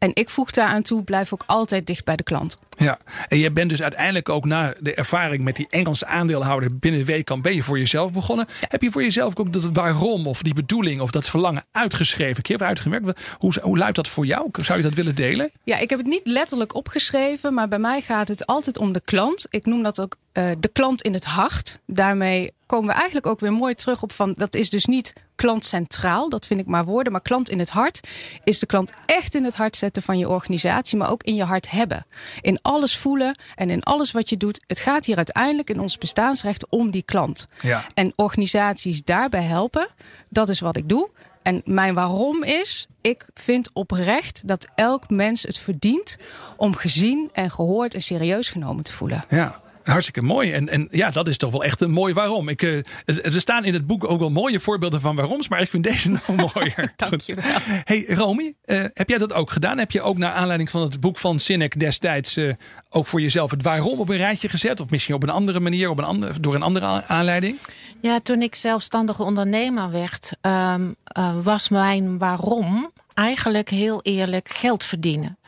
En 0.00 0.10
ik 0.14 0.30
voeg 0.30 0.50
daaraan 0.50 0.82
toe, 0.82 1.04
blijf 1.04 1.32
ook 1.32 1.42
altijd 1.46 1.86
dicht 1.86 2.04
bij 2.04 2.16
de 2.16 2.22
klant. 2.22 2.58
Ja, 2.76 2.98
en 3.28 3.38
je 3.38 3.50
bent 3.50 3.70
dus 3.70 3.82
uiteindelijk 3.82 4.28
ook 4.28 4.44
na 4.44 4.74
de 4.78 4.94
ervaring 4.94 5.42
met 5.42 5.56
die 5.56 5.66
Engelse 5.70 6.06
aandeelhouder 6.06 6.78
binnen 6.78 7.04
Weekamp, 7.04 7.42
ben 7.42 7.54
je 7.54 7.62
voor 7.62 7.78
jezelf 7.78 8.12
begonnen. 8.12 8.46
Ja. 8.60 8.66
Heb 8.68 8.82
je 8.82 8.90
voor 8.90 9.02
jezelf 9.02 9.36
ook 9.36 9.52
dat 9.52 9.68
waarom 9.72 10.26
of 10.26 10.42
die 10.42 10.54
bedoeling 10.54 11.00
of 11.00 11.10
dat 11.10 11.28
verlangen 11.28 11.64
uitgeschreven? 11.72 12.42
Keer 12.42 12.62
uitgewerkt. 12.62 13.20
Hoe, 13.38 13.52
hoe 13.62 13.78
luidt 13.78 13.96
dat 13.96 14.08
voor 14.08 14.26
jou? 14.26 14.48
Zou 14.52 14.78
je 14.78 14.84
dat 14.84 14.94
willen 14.94 15.14
delen? 15.14 15.50
Ja, 15.64 15.78
ik 15.78 15.90
heb 15.90 15.98
het 15.98 16.08
niet 16.08 16.26
letterlijk 16.26 16.74
opgeschreven, 16.74 17.54
maar 17.54 17.68
bij 17.68 17.78
mij 17.78 18.00
gaat 18.00 18.28
het 18.28 18.46
altijd 18.46 18.78
om 18.78 18.92
de 18.92 19.00
klant. 19.00 19.46
Ik 19.50 19.66
noem 19.66 19.82
dat 19.82 20.00
ook 20.00 20.16
uh, 20.32 20.50
de 20.58 20.68
klant 20.68 21.02
in 21.02 21.12
het 21.12 21.24
hart. 21.24 21.78
Daarmee 21.86 22.52
komen 22.66 22.88
we 22.88 22.94
eigenlijk 22.94 23.26
ook 23.26 23.40
weer 23.40 23.52
mooi 23.52 23.74
terug 23.74 24.02
op 24.02 24.12
van 24.12 24.32
dat 24.34 24.54
is 24.54 24.70
dus 24.70 24.84
niet 24.84 25.12
klant 25.34 25.64
centraal, 25.64 26.28
dat 26.28 26.46
vind 26.46 26.60
ik 26.60 26.66
maar 26.66 26.84
woorden, 26.84 27.12
maar 27.12 27.20
klant 27.20 27.50
in 27.50 27.58
het 27.58 27.70
hart 27.70 28.00
is 28.44 28.58
de 28.58 28.66
klant 28.66 28.92
echt 29.06 29.34
in 29.34 29.44
het 29.44 29.56
hart 29.56 29.76
zetten 29.76 30.02
van 30.02 30.18
je 30.18 30.28
organisatie, 30.28 30.98
maar 30.98 31.10
ook 31.10 31.22
in 31.22 31.34
je 31.34 31.44
hart 31.44 31.70
hebben. 31.70 32.06
In 32.40 32.58
alles 32.62 32.96
voelen 32.96 33.38
en 33.54 33.70
in 33.70 33.82
alles 33.82 34.12
wat 34.12 34.28
je 34.28 34.36
doet. 34.36 34.60
Het 34.66 34.78
gaat 34.78 35.04
hier 35.04 35.16
uiteindelijk 35.16 35.70
in 35.70 35.80
ons 35.80 35.98
bestaansrecht 35.98 36.68
om 36.68 36.90
die 36.90 37.02
klant. 37.02 37.46
Ja. 37.60 37.84
En 37.94 38.12
organisaties 38.16 39.04
daarbij 39.04 39.42
helpen, 39.42 39.88
dat 40.30 40.48
is 40.48 40.60
wat 40.60 40.76
ik 40.76 40.88
doe. 40.88 41.08
En 41.42 41.62
mijn 41.64 41.94
waarom 41.94 42.42
is, 42.42 42.86
ik 43.00 43.26
vind 43.34 43.70
oprecht 43.72 44.48
dat 44.48 44.68
elk 44.74 45.10
mens 45.10 45.42
het 45.42 45.58
verdient 45.58 46.16
om 46.56 46.76
gezien 46.76 47.30
en 47.32 47.50
gehoord 47.50 47.94
en 47.94 48.02
serieus 48.02 48.48
genomen 48.48 48.84
te 48.84 48.92
voelen. 48.92 49.24
Ja. 49.28 49.60
Hartstikke 49.82 50.22
mooi. 50.22 50.52
En, 50.52 50.68
en 50.68 50.88
ja, 50.90 51.10
dat 51.10 51.28
is 51.28 51.36
toch 51.36 51.52
wel 51.52 51.64
echt 51.64 51.80
een 51.80 51.90
mooi 51.90 52.14
waarom. 52.14 52.48
Ik, 52.48 52.62
uh, 52.62 52.82
er 53.04 53.32
staan 53.32 53.64
in 53.64 53.72
het 53.72 53.86
boek 53.86 54.10
ook 54.10 54.18
wel 54.18 54.30
mooie 54.30 54.60
voorbeelden 54.60 55.00
van 55.00 55.16
waaroms, 55.16 55.48
maar 55.48 55.60
ik 55.60 55.70
vind 55.70 55.84
deze 55.84 56.10
nog 56.26 56.26
mooier. 56.54 56.92
Dankjewel. 56.96 57.44
Hey 57.84 58.04
Romy, 58.08 58.54
uh, 58.64 58.84
heb 58.94 59.08
jij 59.08 59.18
dat 59.18 59.32
ook 59.32 59.50
gedaan? 59.50 59.78
Heb 59.78 59.90
je 59.90 60.02
ook 60.02 60.18
naar 60.18 60.32
aanleiding 60.32 60.70
van 60.70 60.82
het 60.82 61.00
boek 61.00 61.18
van 61.18 61.38
Sinek 61.38 61.78
destijds 61.78 62.36
uh, 62.36 62.54
ook 62.88 63.06
voor 63.06 63.20
jezelf 63.20 63.50
het 63.50 63.62
waarom 63.62 63.98
op 63.98 64.08
een 64.08 64.16
rijtje 64.16 64.48
gezet? 64.48 64.80
Of 64.80 64.90
misschien 64.90 65.14
op 65.14 65.22
een 65.22 65.30
andere 65.30 65.60
manier, 65.60 65.90
op 65.90 65.98
een 65.98 66.04
andere, 66.04 66.40
door 66.40 66.54
een 66.54 66.62
andere 66.62 67.06
aanleiding? 67.06 67.58
Ja, 68.00 68.20
toen 68.20 68.42
ik 68.42 68.54
zelfstandige 68.54 69.22
ondernemer 69.22 69.90
werd, 69.90 70.32
um, 70.42 70.94
was 71.42 71.68
mijn 71.68 72.18
waarom 72.18 72.90
eigenlijk 73.14 73.68
heel 73.68 74.00
eerlijk 74.02 74.48
geld 74.48 74.84
verdienen. 74.84 75.38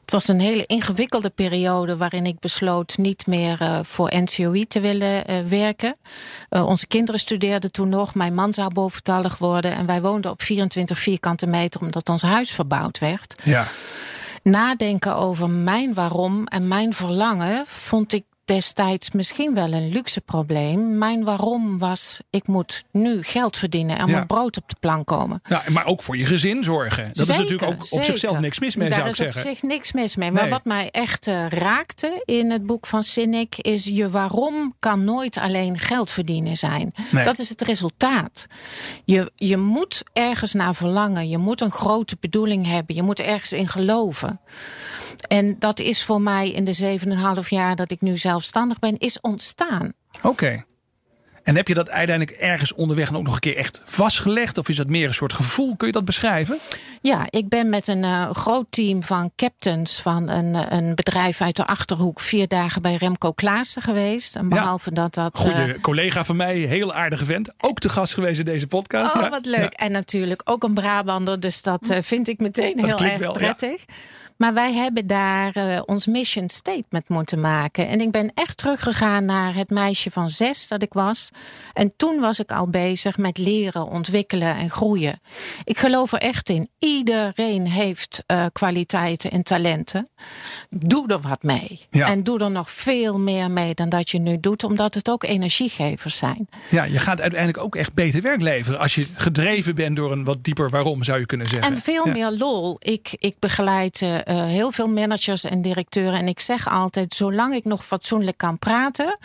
Het 0.00 0.10
was 0.10 0.28
een 0.28 0.40
hele 0.40 0.66
ingewikkelde 0.66 1.30
periode 1.30 1.96
waarin 1.96 2.26
ik 2.26 2.38
besloot 2.38 2.96
niet 2.96 3.26
meer 3.26 3.62
uh, 3.62 3.78
voor 3.82 4.12
NCOI 4.14 4.66
te 4.66 4.80
willen 4.80 5.30
uh, 5.30 5.48
werken. 5.48 5.96
Uh, 6.50 6.66
onze 6.66 6.86
kinderen 6.86 7.20
studeerden 7.20 7.72
toen 7.72 7.88
nog. 7.88 8.14
Mijn 8.14 8.34
man 8.34 8.52
zou 8.52 8.72
boventallig 8.72 9.38
worden. 9.38 9.74
En 9.74 9.86
wij 9.86 10.00
woonden 10.00 10.30
op 10.30 10.42
24 10.42 10.98
vierkante 10.98 11.46
meter 11.46 11.80
omdat 11.80 12.08
ons 12.08 12.22
huis 12.22 12.52
verbouwd 12.52 12.98
werd. 12.98 13.34
Ja. 13.44 13.66
Nadenken 14.42 15.16
over 15.16 15.50
mijn 15.50 15.94
waarom 15.94 16.46
en 16.46 16.68
mijn 16.68 16.94
verlangen 16.94 17.64
vond 17.66 18.12
ik 18.12 18.24
destijds 18.54 19.10
misschien 19.10 19.54
wel 19.54 19.72
een 19.72 19.88
luxe 19.92 20.20
probleem. 20.20 20.98
Mijn 20.98 21.24
waarom 21.24 21.78
was, 21.78 22.20
ik 22.30 22.46
moet 22.46 22.84
nu 22.90 23.22
geld 23.22 23.56
verdienen 23.56 23.98
en 23.98 24.06
Ja. 24.06 24.12
mijn 24.12 24.26
brood 24.26 24.56
op 24.56 24.68
de 24.68 24.76
plank 24.80 25.06
komen. 25.06 25.40
Nou, 25.48 25.70
maar 25.70 25.86
ook 25.86 26.02
voor 26.02 26.16
je 26.16 26.26
gezin 26.26 26.64
zorgen. 26.64 27.10
Dat 27.12 27.28
is 27.28 27.36
natuurlijk 27.36 27.62
ook 27.62 27.72
op 27.80 27.82
zeker. 27.84 28.04
zichzelf 28.06 28.38
niks 28.38 28.58
mis 28.58 28.76
mee, 28.76 28.88
Daar 28.88 28.98
zou 28.98 29.08
ik 29.10 29.14
is 29.14 29.26
op 29.26 29.32
zeggen. 29.32 29.50
zich 29.50 29.62
niks 29.62 29.92
mis 29.92 30.16
mee. 30.16 30.30
Maar 30.32 30.42
Nee. 30.42 30.50
wat 30.50 30.64
mij 30.64 30.90
echt 30.90 31.26
eh, 31.26 31.48
raakte 31.48 32.22
in 32.24 32.50
het 32.50 32.66
boek 32.66 32.86
van 32.86 33.02
Sinek 33.02 33.56
is 33.56 33.84
je 33.84 34.10
waarom 34.10 34.74
kan 34.78 35.04
nooit 35.04 35.38
alleen 35.38 35.78
geld 35.78 36.10
verdienen 36.10 36.56
zijn. 36.56 36.94
Nee. 37.10 37.24
Dat 37.24 37.38
is 37.38 37.48
het 37.48 37.60
resultaat. 37.60 38.46
Je, 39.04 39.30
je 39.36 39.56
moet 39.56 40.02
ergens 40.12 40.52
naar 40.52 40.74
verlangen. 40.74 41.28
Je 41.28 41.38
moet 41.38 41.60
een 41.60 41.70
grote 41.70 42.16
bedoeling 42.20 42.66
hebben. 42.66 42.94
Je 42.94 43.02
moet 43.02 43.20
ergens 43.20 43.52
in 43.52 43.68
geloven. 43.68 44.40
En 45.28 45.56
dat 45.58 45.80
is 45.80 46.04
voor 46.04 46.20
mij 46.20 46.50
in 46.50 46.64
de 46.64 46.98
7,5 47.42 47.48
jaar 47.48 47.76
dat 47.76 47.90
ik 47.90 48.00
nu 48.00 48.18
zelfstandig 48.18 48.78
ben, 48.78 48.98
is 48.98 49.20
ontstaan. 49.20 49.92
Oké. 50.22 50.64
En 51.42 51.56
heb 51.56 51.68
je 51.68 51.74
dat 51.74 51.90
uiteindelijk 51.90 52.36
ergens 52.36 52.74
onderweg 52.74 53.14
ook 53.14 53.22
nog 53.22 53.34
een 53.34 53.40
keer 53.40 53.56
echt 53.56 53.80
vastgelegd? 53.84 54.58
Of 54.58 54.68
is 54.68 54.76
dat 54.76 54.86
meer 54.88 55.06
een 55.08 55.14
soort 55.14 55.32
gevoel? 55.32 55.76
Kun 55.76 55.86
je 55.86 55.92
dat 55.92 56.04
beschrijven? 56.04 56.58
Ja, 57.00 57.26
ik 57.30 57.48
ben 57.48 57.68
met 57.68 57.88
een 57.88 58.04
eh, 58.04 58.30
groot 58.30 58.66
team 58.70 59.02
van 59.02 59.30
captains 59.36 60.00
van 60.00 60.28
een, 60.28 60.54
eh, 60.54 60.78
een 60.78 60.94
bedrijf 60.94 61.40
uit 61.40 61.56
de 61.56 61.66
Achterhoek 61.66 62.20
vier 62.20 62.48
dagen 62.48 62.82
bij 62.82 62.94
Remco 62.94 63.32
Klaassen 63.32 63.82
geweest. 63.82 64.36
En 64.36 64.48
behalve 64.48 64.92
dat 64.92 65.14
dat... 65.14 65.34
eh, 65.34 65.40
Goede 65.40 65.80
collega 65.80 66.24
van 66.24 66.36
mij, 66.36 66.56
heel 66.58 66.92
aardige 66.94 67.24
vent. 67.24 67.50
Ook 67.58 67.78
te 67.78 67.88
gast 67.88 68.14
geweest 68.14 68.38
in 68.38 68.44
deze 68.44 68.66
podcast. 68.66 69.14
Oh, 69.14 69.22
Ja. 69.22 69.28
wat 69.30 69.46
leuk. 69.46 69.58
Ja. 69.60 69.68
En 69.86 69.92
natuurlijk 69.92 70.40
ook 70.44 70.62
een 70.62 70.74
Brabander, 70.74 71.40
dus 71.40 71.62
dat 71.62 71.90
eh, 71.90 71.98
vind 72.02 72.28
ik 72.28 72.38
meteen 72.40 72.76
Dat 72.76 72.98
heel 73.00 73.08
erg 73.08 73.18
wel, 73.18 73.32
prettig. 73.32 73.84
Maar 74.42 74.54
wij 74.54 74.72
hebben 74.72 75.06
daar 75.06 75.56
eh, 75.56 75.80
ons 75.86 76.06
mission 76.06 76.48
statement 76.48 77.08
moeten 77.08 77.40
maken. 77.40 77.88
En 77.88 78.00
ik 78.00 78.10
ben 78.10 78.30
echt 78.34 78.56
teruggegaan 78.56 79.24
naar 79.24 79.54
het 79.54 79.70
meisje 79.70 80.10
van 80.10 80.30
zes 80.30 80.68
dat 80.68 80.82
ik 80.82 80.92
was. 80.92 81.30
En 81.72 81.92
toen 81.96 82.20
was 82.20 82.38
ik 82.40 82.52
al 82.52 82.68
bezig 82.68 83.18
met 83.18 83.38
leren, 83.38 83.86
ontwikkelen 83.88 84.56
en 84.56 84.70
groeien. 84.70 85.20
Ik 85.64 85.78
geloof 85.78 86.12
er 86.12 86.18
echt 86.18 86.48
in. 86.48 86.68
Iedereen 86.78 87.66
heeft 87.66 88.22
eh, 88.26 88.44
kwaliteiten 88.52 89.30
en 89.30 89.42
talenten. 89.42 90.10
Doe 90.68 91.08
er 91.08 91.20
wat 91.20 91.42
mee. 91.42 91.80
Ja. 91.90 92.06
En 92.08 92.22
doe 92.22 92.38
er 92.40 92.50
nog 92.50 92.70
veel 92.70 93.18
meer 93.18 93.50
mee 93.50 93.74
dan 93.74 93.88
dat 93.88 94.10
je 94.10 94.18
nu 94.18 94.40
doet, 94.40 94.64
omdat 94.64 94.94
het 94.94 95.10
ook 95.10 95.22
energiegevers 95.24 96.16
zijn. 96.16 96.48
Ja, 96.70 96.84
je 96.84 96.98
gaat 96.98 97.20
uiteindelijk 97.20 97.64
ook 97.64 97.76
echt 97.76 97.94
beter 97.94 98.22
werk 98.22 98.40
leveren. 98.40 98.78
Als 98.78 98.94
je 98.94 99.06
gedreven 99.16 99.74
bent 99.74 99.96
door 99.96 100.12
een 100.12 100.24
wat 100.24 100.44
dieper 100.44 100.70
waarom, 100.70 101.04
zou 101.04 101.18
je 101.18 101.26
kunnen 101.26 101.48
zeggen. 101.48 101.72
En 101.74 101.80
veel 101.80 102.06
Ja. 102.06 102.12
meer 102.12 102.30
lol. 102.30 102.76
Ik, 102.78 103.08
ik 103.18 103.34
begeleid 103.38 104.02
eh, 104.02 104.31
eh, 104.32 104.44
heel 104.44 104.70
veel 104.70 104.88
managers 104.88 105.44
en 105.44 105.62
directeuren. 105.62 106.18
En 106.18 106.28
ik 106.28 106.40
zeg 106.40 106.68
altijd: 106.68 107.14
zolang 107.14 107.54
ik 107.54 107.64
nog 107.64 107.86
fatsoenlijk 107.86 108.36
kan 108.36 108.58
praten, 108.58 109.18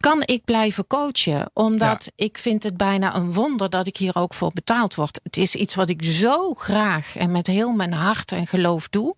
kan 0.00 0.22
ik 0.24 0.44
blijven 0.44 0.86
coachen. 0.86 1.50
Omdat 1.52 2.12
ik 2.16 2.38
vind 2.38 2.62
het 2.62 2.76
bijna 2.76 3.16
een 3.16 3.32
wonder 3.32 3.70
dat 3.70 3.86
ik 3.86 3.96
hier 3.96 4.16
ook 4.16 4.34
voor 4.34 4.50
betaald 4.52 4.94
word. 4.94 5.20
Het 5.22 5.36
is 5.36 5.54
iets 5.54 5.74
wat 5.74 5.88
ik 5.88 6.04
zo 6.04 6.54
graag 6.54 7.16
en 7.16 7.30
met 7.30 7.46
heel 7.46 7.72
mijn 7.72 7.92
hart 7.92 8.32
en 8.32 8.46
geloof 8.46 8.88
doe. 8.88 9.14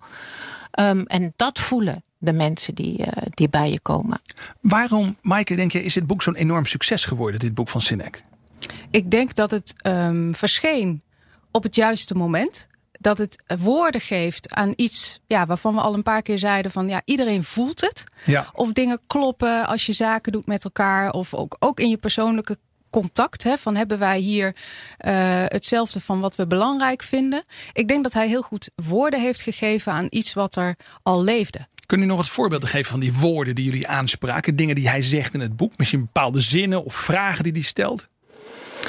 Ehm, 0.70 1.02
en 1.02 1.32
dat 1.36 1.60
voelen 1.60 2.04
de 2.18 2.32
mensen 2.32 2.74
die, 2.74 3.04
eh, 3.04 3.22
die 3.30 3.48
bij 3.48 3.70
je 3.70 3.80
komen. 3.80 4.20
Waarom, 4.60 5.16
Maaike, 5.22 5.56
denk 5.56 5.72
je, 5.72 5.82
is 5.82 5.94
dit 5.94 6.06
boek 6.06 6.22
zo'n 6.22 6.34
enorm 6.34 6.66
succes 6.66 7.04
geworden, 7.04 7.40
dit 7.40 7.54
boek 7.54 7.68
van 7.68 7.80
Sinek? 7.80 8.22
Ik 8.90 9.10
denk 9.10 9.34
dat 9.34 9.50
het 9.50 9.74
ehm, 9.76 10.32
verscheen 10.32 11.02
op 11.50 11.62
het 11.62 11.74
juiste 11.74 12.14
moment. 12.14 12.66
Dat 13.04 13.18
het 13.18 13.44
woorden 13.58 14.00
geeft 14.00 14.54
aan 14.54 14.72
iets 14.76 15.20
ja, 15.26 15.46
waarvan 15.46 15.74
we 15.74 15.80
al 15.80 15.94
een 15.94 16.02
paar 16.02 16.22
keer 16.22 16.38
zeiden 16.38 16.70
van 16.70 16.88
ja, 16.88 17.02
iedereen 17.04 17.44
voelt 17.44 17.80
het. 17.80 18.04
Ja. 18.24 18.50
Of 18.52 18.72
dingen 18.72 19.00
kloppen 19.06 19.66
als 19.66 19.86
je 19.86 19.92
zaken 19.92 20.32
doet 20.32 20.46
met 20.46 20.64
elkaar. 20.64 21.10
Of 21.10 21.34
ook, 21.34 21.56
ook 21.58 21.80
in 21.80 21.88
je 21.88 21.96
persoonlijke 21.96 22.58
contact. 22.90 23.42
Hè, 23.42 23.56
van 23.56 23.76
hebben 23.76 23.98
wij 23.98 24.18
hier 24.18 24.56
eh, 24.98 25.12
hetzelfde 25.46 26.00
van 26.00 26.20
wat 26.20 26.36
we 26.36 26.46
belangrijk 26.46 27.02
vinden. 27.02 27.44
Ik 27.72 27.88
denk 27.88 28.02
dat 28.02 28.12
hij 28.12 28.28
heel 28.28 28.42
goed 28.42 28.70
woorden 28.74 29.20
heeft 29.20 29.40
gegeven 29.40 29.92
aan 29.92 30.06
iets 30.10 30.34
wat 30.34 30.56
er 30.56 30.76
al 31.02 31.22
leefde. 31.22 31.66
Kunnen 31.86 32.06
u 32.06 32.08
nog 32.08 32.18
wat 32.18 32.28
voorbeelden 32.28 32.68
geven 32.68 32.90
van 32.90 33.00
die 33.00 33.14
woorden 33.14 33.54
die 33.54 33.64
jullie 33.64 33.88
aanspraken? 33.88 34.56
Dingen 34.56 34.74
die 34.74 34.88
hij 34.88 35.02
zegt 35.02 35.34
in 35.34 35.40
het 35.40 35.56
boek? 35.56 35.72
Misschien 35.76 36.00
bepaalde 36.00 36.40
zinnen 36.40 36.84
of 36.84 36.94
vragen 36.94 37.42
die 37.42 37.52
hij 37.52 37.62
stelt? 37.62 38.08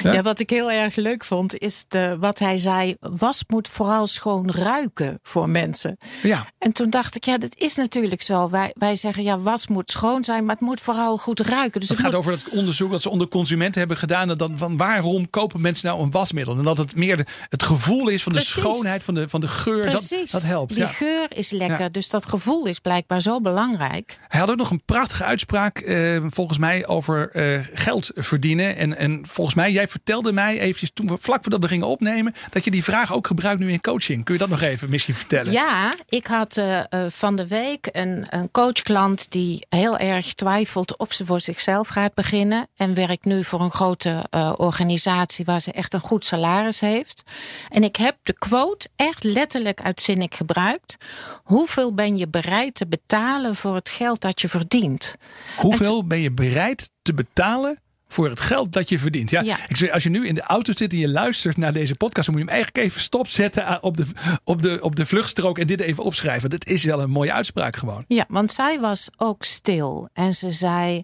Ja? 0.04 0.14
Ja? 0.14 0.22
wat 0.22 0.40
ik 0.40 0.50
heel 0.50 0.72
erg 0.72 0.96
leuk 0.96 1.24
vond, 1.26 1.58
is 1.58 1.86
de, 1.88 2.18
wat 2.20 2.40
hij 2.40 2.58
zei: 2.58 2.96
was 3.00 3.44
moet 3.48 3.68
vooral 3.68 4.08
schoon 4.08 4.52
ruiken 4.52 5.20
voor 5.24 5.50
mensen. 5.50 5.98
Ja. 6.24 6.46
En 6.58 6.72
toen 6.72 6.90
dacht 6.90 7.16
ik, 7.16 7.24
ja, 7.26 7.38
dat 7.38 7.56
is 7.58 7.76
natuurlijk 7.76 8.22
zo. 8.22 8.50
Wij, 8.50 8.72
wij 8.78 8.96
zeggen, 8.96 9.24
ja, 9.24 9.40
was 9.40 9.68
moet 9.68 9.92
schoon 9.92 10.24
zijn, 10.24 10.46
maar 10.46 10.56
het 10.56 10.64
moet 10.66 10.82
vooral 10.82 11.18
goed 11.18 11.40
ruiken. 11.40 11.80
Dus 11.80 11.90
Het 11.90 11.98
het 11.98 12.08
gaat 12.08 12.16
moet- 12.16 12.26
over 12.26 12.32
het 12.44 12.50
onderzoek 12.50 12.92
dat 12.92 13.02
ze 13.02 13.10
onder 13.10 13.28
consumenten 13.28 13.80
hebben 13.80 13.98
gedaan. 13.98 14.30
En 14.30 14.38
dan 14.38 14.58
van 14.58 14.78
waarom 14.78 15.30
kopen 15.30 15.62
mensen 15.62 15.90
nou 15.90 16.02
een 16.02 16.12
wasmiddel? 16.12 16.58
En 16.58 16.64
dat 16.64 16.78
het 16.78 16.96
meer 16.96 17.18
de, 17.18 17.26
het 17.50 17.64
gevoel 17.64 18.08
is 18.08 18.24
van 18.24 18.34
de 18.34 18.42
schoonheid, 18.42 19.04
van 19.04 19.14
de, 19.14 19.30
van 19.30 19.42
de 19.42 19.48
geur. 19.48 19.82
Dat, 19.84 19.92
Precies. 20.08 20.32
dat 20.32 20.44
helpt. 20.44 20.70
Die 20.74 20.84
Ja. 20.84 20.88
geur 20.88 21.26
is 21.30 21.52
lekker. 21.52 21.80
Ja. 21.80 21.90
Dus 21.90 22.10
dat 22.10 22.26
gevoel 22.26 22.66
is 22.66 22.80
blijkbaar 22.80 23.22
zo 23.22 23.42
belangrijk. 23.42 24.20
Hij 24.28 24.40
had 24.40 24.50
ook 24.50 24.58
nog 24.58 24.72
een 24.72 24.84
prachtige 24.86 25.24
uitspraak, 25.24 25.78
eh, 25.78 26.24
volgens 26.28 26.58
mij, 26.58 26.88
over 26.88 27.30
eh, 27.32 27.60
geld 27.74 28.12
verdienen. 28.16 28.76
En, 28.78 28.98
en 28.98 29.24
volgens 29.28 29.56
mij, 29.56 29.72
jij 29.72 29.85
vertelde 29.88 30.32
mij 30.32 30.60
eventjes 30.60 30.92
toen 30.94 31.08
we 31.08 31.18
vlak 31.20 31.42
voordat 31.42 31.62
we 31.62 31.68
gingen 31.68 31.88
opnemen, 31.88 32.34
dat 32.50 32.64
je 32.64 32.72
die 32.72 32.84
vraag 32.84 33.14
ook 33.14 33.28
gebruikt 33.28 33.60
nu 33.60 33.72
in 33.72 33.82
coaching. 33.82 34.24
Kun 34.24 34.34
je 34.34 34.40
dat 34.40 34.50
nog 34.50 34.62
even 34.62 34.90
misschien 34.90 35.16
vertellen? 35.16 35.52
Ja, 35.52 35.96
ik 36.10 36.28
had 36.28 36.58
eh, 36.58 36.80
eh, 36.80 36.86
van 37.10 37.36
de 37.36 37.48
week 37.48 37.90
een, 37.92 38.26
een 38.30 38.52
coachklant 38.52 39.32
die 39.32 39.66
heel 39.70 39.98
erg 39.98 40.34
twijfelt 40.34 40.98
of 40.98 41.14
ze 41.14 41.26
voor 41.26 41.42
zichzelf 41.42 41.88
gaat 41.88 42.14
beginnen. 42.14 42.68
En 42.76 42.94
werkt 42.94 43.26
nu 43.26 43.44
voor 43.44 43.62
een 43.62 43.72
grote 43.72 44.26
eh, 44.30 44.54
organisatie 44.58 45.46
waar 45.46 45.62
ze 45.62 45.72
echt 45.72 45.94
een 45.94 46.00
goed 46.00 46.26
salaris 46.26 46.82
heeft. 46.82 47.24
En 47.70 47.84
ik 47.84 47.96
heb 47.96 48.18
de 48.24 48.34
quote 48.34 48.90
echt 48.96 49.24
letterlijk 49.24 49.82
uitzinnig 49.82 50.38
gebruikt. 50.38 50.98
Hoeveel 51.44 51.94
ben 51.94 52.18
je 52.18 52.28
bereid 52.28 52.76
te 52.76 52.88
betalen 52.88 53.56
voor 53.56 53.76
het 53.76 53.90
geld 53.90 54.22
dat 54.22 54.42
je 54.42 54.50
verdient? 54.50 55.16
Hoeveel 55.58 56.08
ben 56.08 56.20
je 56.20 56.32
bereid 56.32 56.90
te 57.02 57.14
betalen 57.14 57.80
voor 58.16 58.30
het 58.30 58.40
geld 58.40 58.72
dat 58.74 58.90
je 58.90 59.00
verdient? 59.00 59.30
Ja, 59.30 59.42
Ja. 59.42 59.58
Ik 59.68 59.78
zeg, 59.78 59.92
als 59.92 60.04
je 60.04 60.10
nu 60.10 60.28
in 60.28 60.36
de 60.36 60.42
auto 60.42 60.74
zit 60.76 60.92
en 60.92 60.98
je 60.98 61.08
luistert 61.10 61.58
naar 61.58 61.74
deze 61.74 61.96
podcast, 61.96 62.26
dan 62.26 62.36
moet 62.36 62.44
je 62.44 62.50
hem 62.52 62.58
eigenlijk 62.62 62.88
even 62.88 63.02
stopzetten 63.02 63.66
aan- 63.66 63.82
op 63.82 63.98
de, 63.98 64.06
op, 64.44 64.62
de, 64.62 64.78
op 64.82 64.96
de 64.96 65.06
vluchtstrook 65.06 65.60
en 65.60 65.68
dit 65.68 65.80
even 65.82 66.04
opschrijven. 66.04 66.50
Dat 66.50 66.66
is 66.66 66.84
wel 66.84 67.02
een 67.02 67.10
mooie 67.10 67.34
uitspraak 67.34 67.76
gewoon. 67.76 68.06
Ja, 68.08 68.26
want 68.28 68.52
zij 68.52 68.80
was 68.80 69.10
ook 69.18 69.44
stil 69.44 70.10
en 70.14 70.34
ze 70.34 70.52
zei: 70.52 71.04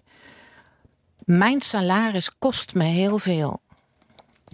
Mijn 1.24 1.60
salaris 1.60 2.30
kost 2.38 2.74
me 2.74 2.84
heel 2.84 3.18
veel. 3.18 3.61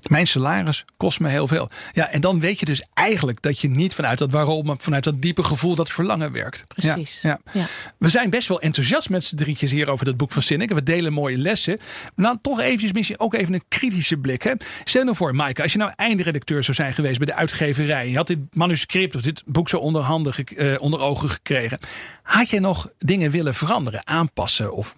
Mijn 0.02 0.26
salaris 0.26 0.84
kost 0.96 1.20
me 1.20 1.28
heel 1.28 1.46
veel. 1.46 1.70
Ja, 1.92 2.10
en 2.10 2.20
dan 2.20 2.40
weet 2.40 2.58
je 2.58 2.64
dus 2.64 2.86
eigenlijk 2.94 3.42
dat 3.42 3.60
je 3.60 3.68
niet 3.68 3.94
vanuit 3.94 4.18
dat 4.18 4.32
waarom, 4.32 4.66
maar 4.66 4.76
vanuit 4.78 5.04
dat 5.04 5.22
diepe 5.22 5.42
gevoel, 5.42 5.74
dat 5.74 5.90
verlangen 5.90 6.32
werkt. 6.32 6.64
Precies. 6.68 7.22
Ja, 7.22 7.38
Ja. 7.52 7.64
We 7.98 8.08
zijn 8.08 8.30
best 8.30 8.48
wel 8.48 8.60
enthousiast 8.60 9.10
met 9.10 9.24
z'n 9.24 9.36
drietjes 9.36 9.70
hier 9.70 9.90
over 9.90 10.04
dat 10.04 10.16
boek 10.16 10.32
van 10.32 10.42
Sinek. 10.42 10.72
We 10.72 10.82
delen 10.82 11.12
mooie 11.12 11.38
lessen. 11.38 11.78
Nou, 12.14 12.38
toch 12.42 12.60
eventjes 12.60 12.92
misschien 12.92 13.20
ook 13.20 13.34
even 13.34 13.54
een 13.54 13.64
kritische 13.68 14.16
blik. 14.16 14.42
Hè? 14.42 14.52
Stel 14.84 15.04
nou 15.04 15.16
voor, 15.16 15.34
Maaike, 15.34 15.62
als 15.62 15.72
je 15.72 15.78
nou 15.78 15.92
eindredacteur 15.96 16.64
zou 16.64 16.76
zijn 16.76 16.92
geweest 16.92 17.18
bij 17.18 17.26
de 17.26 17.34
uitgeverij. 17.34 18.10
Je 18.10 18.16
had 18.16 18.26
dit 18.26 18.38
manuscript 18.52 19.14
of 19.14 19.20
dit 19.20 19.42
boek 19.46 19.68
zo 19.68 19.76
onder, 19.78 20.02
handen, 20.02 20.34
eh, 20.34 20.74
onder 20.80 21.00
ogen 21.00 21.30
gekregen. 21.30 21.78
Had 22.22 22.50
je 22.50 22.60
nog 22.60 22.88
dingen 22.98 23.30
willen 23.30 23.54
veranderen, 23.54 24.06
aanpassen? 24.06 24.72
Of 24.72 24.94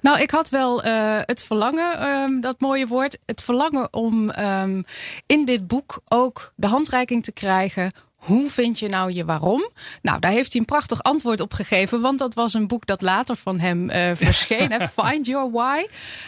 Nou, 0.00 0.20
ik 0.20 0.30
had 0.30 0.48
wel 0.48 0.86
uh, 0.86 1.18
het 1.20 1.42
verlangen, 1.42 2.06
um, 2.06 2.40
dat 2.40 2.60
mooie 2.60 2.86
woord, 2.86 3.18
het 3.26 3.42
verlangen 3.42 3.92
om 3.92 4.30
um, 4.38 4.84
in 5.26 5.44
dit 5.44 5.66
boek 5.66 6.00
ook 6.08 6.52
de 6.56 6.66
handreiking 6.66 7.24
te 7.24 7.32
krijgen 7.32 7.92
hoe 8.24 8.50
vind 8.50 8.78
je 8.78 8.88
nou 8.88 9.12
je 9.12 9.24
waarom? 9.24 9.70
Nou, 10.02 10.18
daar 10.18 10.30
heeft 10.30 10.52
hij 10.52 10.60
een 10.60 10.66
prachtig 10.66 11.02
antwoord 11.02 11.40
op 11.40 11.52
gegeven. 11.52 12.00
Want 12.00 12.18
dat 12.18 12.34
was 12.34 12.54
een 12.54 12.66
boek 12.66 12.86
dat 12.86 13.02
later 13.02 13.36
van 13.36 13.58
hem 13.60 13.90
uh, 13.90 14.10
verscheen. 14.26 14.88
Find 14.88 15.26
Your 15.26 15.50
Why. 15.50 15.86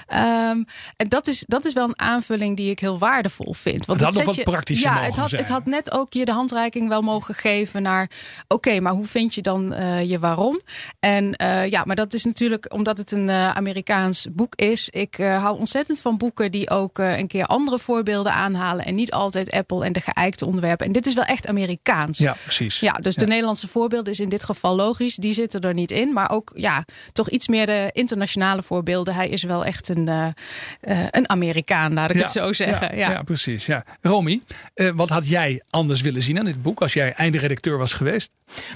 Um, 0.08 0.64
en 0.96 1.08
dat 1.08 1.26
is, 1.26 1.44
dat 1.46 1.64
is 1.64 1.72
wel 1.72 1.88
een 1.88 2.00
aanvulling 2.00 2.56
die 2.56 2.70
ik 2.70 2.78
heel 2.78 2.98
waardevol 2.98 3.54
vind. 3.54 3.86
Want 3.86 4.00
het 4.00 4.14
had 4.14 4.24
nog 4.24 4.36
wat 4.36 4.44
praktischer 4.44 4.90
Ja, 4.90 5.02
het 5.02 5.16
had, 5.16 5.28
zijn. 5.28 5.42
het 5.42 5.50
had 5.50 5.66
net 5.66 5.92
ook 5.92 6.12
je 6.12 6.24
de 6.24 6.32
handreiking 6.32 6.88
wel 6.88 7.02
mogen 7.02 7.34
geven 7.34 7.82
naar... 7.82 8.10
oké, 8.48 8.80
maar 8.80 8.92
hoe 8.92 9.06
vind 9.06 9.34
je 9.34 9.42
dan 9.42 9.72
uh, 9.72 10.04
je 10.04 10.18
waarom? 10.18 10.60
En 11.00 11.34
uh, 11.42 11.66
ja, 11.70 11.82
maar 11.84 11.96
dat 11.96 12.14
is 12.14 12.24
natuurlijk 12.24 12.72
omdat 12.72 12.98
het 12.98 13.12
een 13.12 13.30
Amerikaans 13.30 14.26
boek 14.32 14.54
is. 14.54 14.88
Ik 14.90 15.16
hou 15.16 15.58
ontzettend 15.58 16.00
van 16.00 16.16
boeken 16.16 16.52
die 16.52 16.70
ook 16.70 16.98
een 16.98 17.26
keer 17.26 17.46
andere 17.46 17.78
voorbeelden 17.78 18.32
aanhalen... 18.32 18.84
en 18.84 18.94
niet 18.94 19.12
altijd 19.12 19.50
Apple 19.50 19.84
en 19.84 19.92
de 19.92 20.00
geëikte 20.00 20.46
onderwerpen. 20.46 20.86
En 20.86 20.92
dit 20.92 21.06
is 21.06 21.14
wel 21.14 21.24
echt 21.24 21.48
Amerikaans. 21.48 21.84
Ja, 22.10 22.36
precies. 22.42 22.80
Ja, 22.80 22.92
dus 22.92 23.14
de 23.14 23.26
Nederlandse 23.26 23.68
voorbeelden 23.68 24.12
is 24.12 24.20
in 24.20 24.28
dit 24.28 24.44
geval 24.44 24.76
logisch. 24.76 25.16
Die 25.16 25.32
zitten 25.32 25.60
er 25.60 25.74
niet 25.74 25.90
in. 25.90 26.12
Maar 26.12 26.30
ook 26.30 26.52
ja, 26.54 26.84
toch 27.12 27.28
iets 27.30 27.48
meer 27.48 27.66
de 27.66 27.90
internationale 27.92 28.62
voorbeelden. 28.62 29.14
Hij 29.14 29.28
is 29.28 29.42
wel 29.42 29.64
echt 29.64 29.88
een, 29.88 30.06
uh, 30.06 30.26
uh, 30.82 31.06
een 31.10 31.28
Amerikaan, 31.28 31.94
laat 31.94 32.10
ik 32.10 32.16
ja, 32.16 32.22
het 32.22 32.30
zo 32.30 32.52
zeggen. 32.52 32.96
Ja, 32.96 33.08
ja. 33.08 33.10
ja 33.10 33.22
precies. 33.22 33.66
Ja. 33.66 33.84
Romy, 34.00 34.40
uh, 34.74 34.90
wat 34.94 35.08
had 35.08 35.28
jij 35.28 35.62
anders 35.70 36.00
willen 36.00 36.22
zien 36.22 36.38
aan 36.38 36.44
dit 36.44 36.62
boek 36.62 36.80
als 36.80 36.92
jij 36.92 37.12
eindredacteur 37.12 37.78
was 37.78 37.92
geweest? 37.92 38.30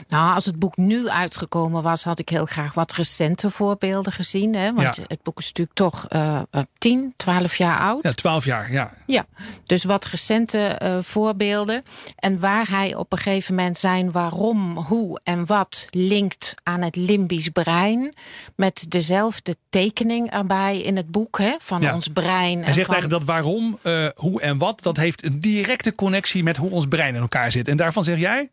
Nou, 0.09 0.35
als 0.35 0.45
het 0.45 0.59
boek 0.59 0.77
nu 0.77 1.09
uitgekomen 1.09 1.83
was, 1.83 2.05
had 2.05 2.19
ik 2.19 2.29
heel 2.29 2.47
graag 2.47 2.75
wat 2.75 2.93
recente 2.93 3.51
voorbeelden 3.51 4.13
gezien. 4.13 4.55
Hè? 4.55 4.73
Want 4.75 4.97
Ja. 4.97 5.03
het 5.07 5.23
boek 5.23 5.39
is 5.39 5.47
natuurlijk 5.47 5.77
toch 5.77 6.07
uh, 6.13 6.41
10, 6.79 7.15
12 7.17 7.57
jaar 7.57 7.79
oud. 7.79 8.03
Ja, 8.03 8.13
twaalf 8.13 8.45
jaar. 8.45 8.73
Ja. 8.73 8.93
Ja, 9.07 9.25
dus 9.67 9.85
wat 9.85 10.05
recente 10.07 10.81
uh, 10.83 10.99
voorbeelden. 11.01 11.83
En 12.17 12.41
waar 12.41 12.69
hij 12.69 12.95
op 13.01 13.13
een 13.13 13.19
gegeven 13.19 13.55
moment 13.55 13.79
zijn 13.79 14.11
waarom, 14.11 14.77
hoe 14.77 15.21
en 15.25 15.47
wat 15.47 15.87
linkt 15.91 16.55
aan 16.63 16.83
het 16.83 16.97
limbisch 16.97 17.49
brein. 17.49 18.15
Met 18.57 18.87
dezelfde 18.89 19.55
tekening 19.71 20.31
erbij 20.31 20.81
in 20.81 20.97
het 20.97 21.11
boek 21.11 21.39
hè, 21.39 21.55
van 21.59 21.81
Ja. 21.81 21.95
ons 21.95 22.09
brein. 22.09 22.59
Hij 22.59 22.67
en 22.67 22.75
zegt 22.75 22.87
van, 22.87 22.95
eigenlijk 22.95 23.11
dat 23.11 23.35
waarom, 23.35 23.79
uh, 23.83 24.09
hoe 24.15 24.41
en 24.41 24.59
wat, 24.59 24.83
dat 24.83 24.97
heeft 24.97 25.25
een 25.25 25.41
directe 25.41 25.95
connectie 25.95 26.43
met 26.43 26.57
hoe 26.57 26.71
ons 26.71 26.87
brein 26.87 27.15
in 27.15 27.21
elkaar 27.21 27.53
zit. 27.53 27.69
En 27.69 27.77
daarvan 27.77 28.05
zeg 28.05 28.19
jij? 28.19 28.51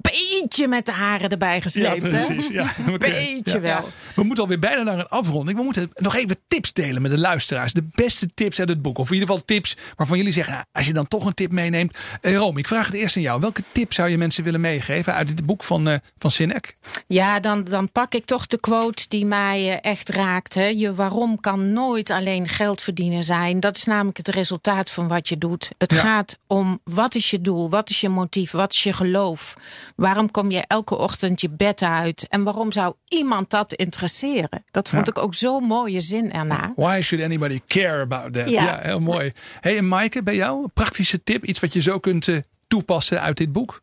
Beetje 0.00 0.68
met 0.68 0.86
de 0.86 0.92
haren 0.92 1.30
erbij 1.30 1.60
gesleept. 1.60 2.02
ja, 2.02 2.08
precies. 2.08 2.48
Hè? 2.48 2.54
Ja. 2.54 2.74
Beetje 2.98 3.42
Ja. 3.44 3.60
wel. 3.60 3.88
We 4.14 4.22
moeten 4.22 4.42
alweer 4.42 4.58
bijna 4.58 4.82
naar 4.82 4.98
een 4.98 5.08
afronding. 5.08 5.58
We 5.58 5.64
moeten 5.64 5.90
nog 5.94 6.14
even 6.14 6.36
tips 6.48 6.72
delen 6.72 7.02
met 7.02 7.10
de 7.10 7.18
luisteraars. 7.18 7.72
De 7.72 7.88
beste 7.94 8.28
tips 8.34 8.58
uit 8.58 8.68
het 8.68 8.82
boek. 8.82 8.98
Of 8.98 9.06
in 9.08 9.12
ieder 9.14 9.28
geval 9.28 9.44
tips 9.44 9.76
waarvan 9.96 10.16
jullie 10.16 10.32
zeggen, 10.32 10.52
nou, 10.54 10.64
als 10.72 10.86
je 10.86 10.92
dan 10.92 11.08
toch 11.08 11.24
een 11.24 11.34
tip 11.34 11.52
meeneemt. 11.52 11.98
Uh, 12.22 12.36
Rome, 12.36 12.58
ik 12.58 12.66
vraag 12.68 12.86
het 12.86 12.94
eerst 12.94 13.16
aan 13.16 13.22
jou. 13.22 13.40
Welke 13.40 13.62
tip 13.72 13.92
zou 13.92 14.08
je 14.08 14.18
mensen 14.18 14.44
willen 14.44 14.60
meegeven 14.60 15.14
uit 15.14 15.28
dit 15.28 15.46
boek 15.46 15.64
van, 15.64 15.88
uh, 15.88 15.96
van 16.18 16.30
Sinek? 16.30 16.74
Ja, 17.06 17.40
dan, 17.40 17.64
dan 17.64 17.92
pak 17.92 18.14
ik 18.14 18.24
toch 18.24 18.46
de 18.46 18.60
quote 18.60 19.04
die 19.08 19.26
mij 19.26 19.68
uh, 19.68 19.76
echt 19.80 20.08
raakt. 20.08 20.54
Hè. 20.54 20.64
Je 20.66 20.94
waarom 20.94 21.40
kan 21.40 21.72
nooit 21.72 22.10
alleen 22.10 22.48
geld 22.48 22.82
verdienen 22.82 23.24
zijn. 23.24 23.60
Dat 23.60 23.76
is 23.76 23.84
namelijk 23.84 24.16
het 24.16 24.28
resultaat 24.28 24.90
van 24.90 25.08
wat 25.08 25.28
je 25.28 25.38
doet. 25.38 25.70
Het 25.78 25.92
Ja. 25.92 25.98
gaat 26.00 26.36
om 26.46 26.80
wat 26.84 27.14
is 27.14 27.30
je 27.30 27.40
doel, 27.40 27.70
wat 27.70 27.90
is 27.90 28.00
je 28.00 28.08
motief, 28.08 28.50
wat 28.50 28.72
is 28.72 28.82
je 28.82 28.92
geloof. 28.92 29.56
Waarom 29.96 30.30
kom 30.30 30.50
je 30.50 30.64
elke 30.66 30.96
ochtend 30.98 31.40
je 31.40 31.50
bed 31.50 31.82
uit? 31.82 32.26
En 32.28 32.42
waarom 32.44 32.72
zou 32.72 32.94
iemand 33.08 33.50
dat 33.50 33.72
interesseren? 33.72 34.64
Dat 34.70 34.88
vond 34.88 35.06
Ja. 35.06 35.12
ik 35.12 35.22
ook 35.24 35.34
zo'n 35.34 35.64
mooie 35.64 36.00
zin 36.00 36.32
erna. 36.32 36.72
Why 36.76 37.00
should 37.02 37.24
anybody 37.24 37.60
care 37.66 38.00
about 38.00 38.32
that? 38.32 38.48
Ja, 38.48 38.62
Ja. 38.64 38.78
heel 38.82 39.00
mooi. 39.00 39.32
Hey, 39.60 39.76
en 39.76 39.88
Maaike, 39.88 40.22
bij 40.22 40.34
jou 40.34 40.62
een 40.62 40.70
praktische 40.74 41.22
tip? 41.22 41.44
Iets 41.44 41.60
wat 41.60 41.72
je 41.72 41.80
zo 41.80 41.98
kunt 41.98 42.26
uh, 42.26 42.38
toepassen 42.68 43.20
uit 43.20 43.36
dit 43.36 43.52
boek? 43.52 43.82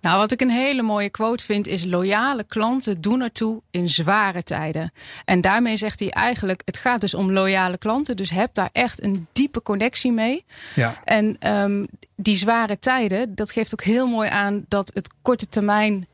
Nou, 0.00 0.18
wat 0.18 0.32
ik 0.32 0.40
een 0.40 0.50
hele 0.50 0.82
mooie 0.82 1.10
quote 1.10 1.44
vind 1.44 1.66
is: 1.66 1.84
loyale 1.84 2.44
klanten 2.44 3.00
doen 3.00 3.20
ertoe 3.20 3.62
in 3.70 3.88
zware 3.88 4.42
tijden. 4.42 4.92
En 5.24 5.40
daarmee 5.40 5.76
zegt 5.76 6.00
hij 6.00 6.10
eigenlijk: 6.10 6.62
het 6.64 6.78
gaat 6.78 7.00
dus 7.00 7.14
om 7.14 7.32
loyale 7.32 7.78
klanten, 7.78 8.16
dus 8.16 8.30
heb 8.30 8.54
daar 8.54 8.70
echt 8.72 9.02
een 9.02 9.26
diepe 9.32 9.62
connectie 9.62 10.12
mee. 10.12 10.44
Ja. 10.74 11.00
En 11.04 11.52
um, 11.52 11.86
die 12.16 12.36
zware 12.36 12.78
tijden, 12.78 13.34
dat 13.34 13.52
geeft 13.52 13.72
ook 13.72 13.82
heel 13.82 14.06
mooi 14.06 14.28
aan 14.28 14.64
dat 14.68 14.90
het 14.94 15.10
korte 15.22 15.48
termijn. 15.48 16.06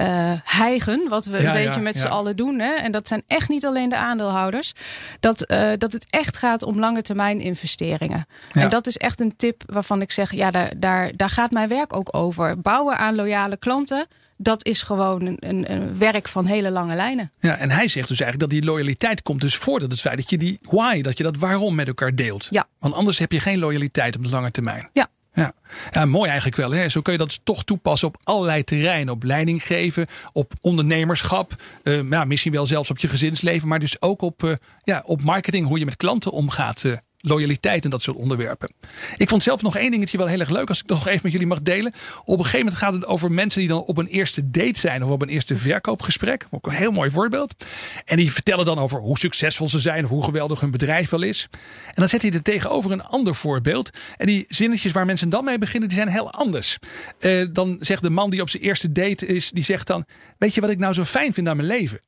Uh, 0.00 0.32
hijgen, 0.44 1.08
wat 1.08 1.24
we 1.24 1.40
Ja, 1.40 1.46
een 1.48 1.64
beetje 1.64 1.78
ja, 1.78 1.84
met 1.84 1.94
ja. 1.94 2.00
z'n 2.00 2.06
allen 2.06 2.36
doen. 2.36 2.58
Hè? 2.58 2.74
En 2.74 2.92
dat 2.92 3.08
zijn 3.08 3.22
echt 3.26 3.48
niet 3.48 3.66
alleen 3.66 3.88
de 3.88 3.96
aandeelhouders. 3.96 4.72
Dat, 5.20 5.50
uh, 5.50 5.70
dat 5.78 5.92
het 5.92 6.06
echt 6.10 6.36
gaat 6.36 6.62
om 6.62 6.78
lange 6.78 7.02
termijn 7.02 7.40
investeringen. 7.40 8.26
En 8.52 8.68
dat 8.68 8.86
is 8.86 8.96
echt 8.96 9.20
een 9.20 9.36
tip 9.36 9.62
waarvan 9.66 10.00
ik 10.00 10.12
zeg: 10.12 10.32
ja, 10.32 10.50
daar, 10.50 10.72
daar, 10.76 11.10
daar 11.16 11.30
gaat 11.30 11.50
mijn 11.50 11.68
werk 11.68 11.96
ook 11.96 12.16
over. 12.16 12.60
Bouwen 12.60 12.98
aan 12.98 13.14
loyale 13.14 13.56
klanten. 13.56 14.06
Dat 14.36 14.64
is 14.64 14.82
gewoon 14.82 15.26
een, 15.26 15.36
een, 15.38 15.72
een 15.72 15.98
werk 15.98 16.28
van 16.28 16.46
hele 16.46 16.70
lange 16.70 16.94
lijnen. 16.94 17.32
Ja, 17.40 17.56
en 17.56 17.70
hij 17.70 17.88
zegt 17.88 18.08
dus 18.08 18.20
eigenlijk 18.20 18.50
dat 18.50 18.60
die 18.60 18.70
loyaliteit 18.70 19.22
komt 19.22 19.40
dus 19.40 19.56
voordat 19.56 19.90
het 19.90 20.00
feit 20.00 20.16
dat 20.16 20.30
je 20.30 20.38
die 20.38 20.58
why, 20.62 21.02
dat 21.02 21.18
je 21.18 21.24
dat 21.24 21.36
waarom 21.36 21.74
met 21.74 21.86
elkaar 21.86 22.14
deelt. 22.14 22.46
Ja. 22.50 22.66
Want 22.78 22.94
anders 22.94 23.18
heb 23.18 23.32
je 23.32 23.40
geen 23.40 23.58
loyaliteit 23.58 24.16
op 24.16 24.22
de 24.22 24.30
lange 24.30 24.50
termijn. 24.50 24.88
Ja. 24.92 25.08
Ja. 25.34 26.04
mooi 26.04 26.28
eigenlijk 26.28 26.56
wel. 26.56 26.70
Hè? 26.70 26.88
Zo 26.88 27.02
kun 27.02 27.12
je 27.12 27.18
dat 27.18 27.40
toch 27.44 27.64
toepassen 27.64 28.08
op 28.08 28.16
allerlei 28.22 28.64
terreinen. 28.64 29.14
Op 29.14 29.22
leiding 29.22 29.62
geven, 29.62 30.06
op 30.32 30.52
ondernemerschap. 30.60 31.54
Uh, 31.82 32.10
ja, 32.10 32.24
misschien 32.24 32.52
wel 32.52 32.66
zelfs 32.66 32.90
op 32.90 32.98
je 32.98 33.08
gezinsleven. 33.08 33.68
Maar 33.68 33.78
dus 33.78 34.00
ook 34.00 34.22
op, 34.22 34.42
uh, 34.42 34.54
ja, 34.82 35.02
op 35.06 35.22
marketing, 35.22 35.66
hoe 35.66 35.78
je 35.78 35.84
met 35.84 35.96
klanten 35.96 36.32
omgaat. 36.32 36.82
Uh, 36.82 36.96
loyaliteit 37.22 37.84
en 37.84 37.90
dat 37.90 38.02
soort 38.02 38.16
onderwerpen. 38.16 38.72
Ik 39.16 39.28
vond 39.28 39.42
zelf 39.42 39.62
nog 39.62 39.76
één 39.76 39.90
dingetje 39.90 40.18
wel 40.18 40.26
heel 40.26 40.40
erg 40.40 40.50
leuk. 40.50 40.68
Als 40.68 40.80
ik 40.80 40.86
dat 40.86 40.96
nog 40.96 41.06
even 41.06 41.20
met 41.22 41.32
jullie 41.32 41.46
mag 41.46 41.62
delen. 41.62 41.92
Op 42.24 42.38
een 42.38 42.44
gegeven 42.44 42.58
moment 42.58 42.76
gaat 42.76 42.92
het 42.92 43.06
over 43.06 43.32
mensen 43.32 43.60
die 43.60 43.68
dan 43.68 43.82
op 43.82 43.98
een 43.98 44.06
eerste 44.06 44.50
date 44.50 44.78
zijn. 44.78 45.04
Of 45.04 45.10
op 45.10 45.22
een 45.22 45.28
eerste 45.28 45.56
verkoopgesprek. 45.56 46.46
Ook 46.50 46.66
een 46.66 46.72
heel 46.72 46.90
mooi 46.90 47.10
voorbeeld. 47.10 47.64
En 48.04 48.16
die 48.16 48.32
vertellen 48.32 48.64
dan 48.64 48.78
over 48.78 49.00
hoe 49.00 49.18
succesvol 49.18 49.68
ze 49.68 49.78
zijn. 49.78 50.04
Of 50.04 50.10
hoe 50.10 50.24
geweldig 50.24 50.60
hun 50.60 50.70
bedrijf 50.70 51.10
wel 51.10 51.22
is. 51.22 51.48
En 51.86 51.94
dan 51.94 52.08
zet 52.08 52.22
hij 52.22 52.30
er 52.30 52.42
tegenover 52.42 52.92
een 52.92 53.04
ander 53.04 53.34
voorbeeld. 53.34 53.90
En 54.16 54.26
die 54.26 54.44
zinnetjes 54.48 54.92
waar 54.92 55.06
mensen 55.06 55.28
dan 55.28 55.44
mee 55.44 55.58
beginnen. 55.58 55.88
Die 55.88 55.98
zijn 55.98 56.10
heel 56.10 56.32
anders. 56.32 56.78
Uh, 57.20 57.46
dan 57.52 57.76
zegt 57.80 58.02
de 58.02 58.10
man 58.10 58.30
die 58.30 58.40
op 58.40 58.50
zijn 58.50 58.62
eerste 58.62 58.92
date 58.92 59.26
is. 59.26 59.50
Die 59.50 59.64
zegt 59.64 59.86
dan. 59.86 60.04
Weet 60.38 60.54
je 60.54 60.60
wat 60.60 60.70
ik 60.70 60.78
nou 60.78 60.94
zo 60.94 61.04
fijn 61.04 61.32
vind 61.32 61.48
aan 61.48 61.56
mijn 61.56 61.68
leven? 61.68 62.00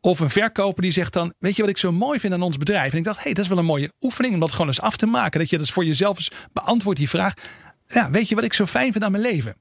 Of 0.00 0.20
een 0.20 0.30
verkoper 0.30 0.82
die 0.82 0.90
zegt 0.90 1.12
dan: 1.12 1.34
Weet 1.38 1.56
je 1.56 1.62
wat 1.62 1.70
ik 1.70 1.78
zo 1.78 1.92
mooi 1.92 2.20
vind 2.20 2.32
aan 2.32 2.42
ons 2.42 2.56
bedrijf? 2.56 2.92
En 2.92 2.98
ik 2.98 3.04
dacht: 3.04 3.22
hey, 3.22 3.32
dat 3.32 3.44
is 3.44 3.50
wel 3.50 3.58
een 3.58 3.64
mooie 3.64 3.92
oefening 4.00 4.34
om 4.34 4.40
dat 4.40 4.52
gewoon 4.52 4.66
eens 4.66 4.80
af 4.80 4.96
te 4.96 5.06
maken. 5.06 5.40
Dat 5.40 5.50
je 5.50 5.58
dat 5.58 5.70
voor 5.70 5.84
jezelf 5.84 6.16
eens 6.16 6.30
beantwoordt, 6.52 6.98
die 6.98 7.08
vraag. 7.08 7.34
Ja, 7.86 8.10
weet 8.10 8.28
je 8.28 8.34
wat 8.34 8.44
ik 8.44 8.52
zo 8.52 8.66
fijn 8.66 8.92
vind 8.92 9.04
aan 9.04 9.10
mijn 9.10 9.22
leven? 9.22 9.56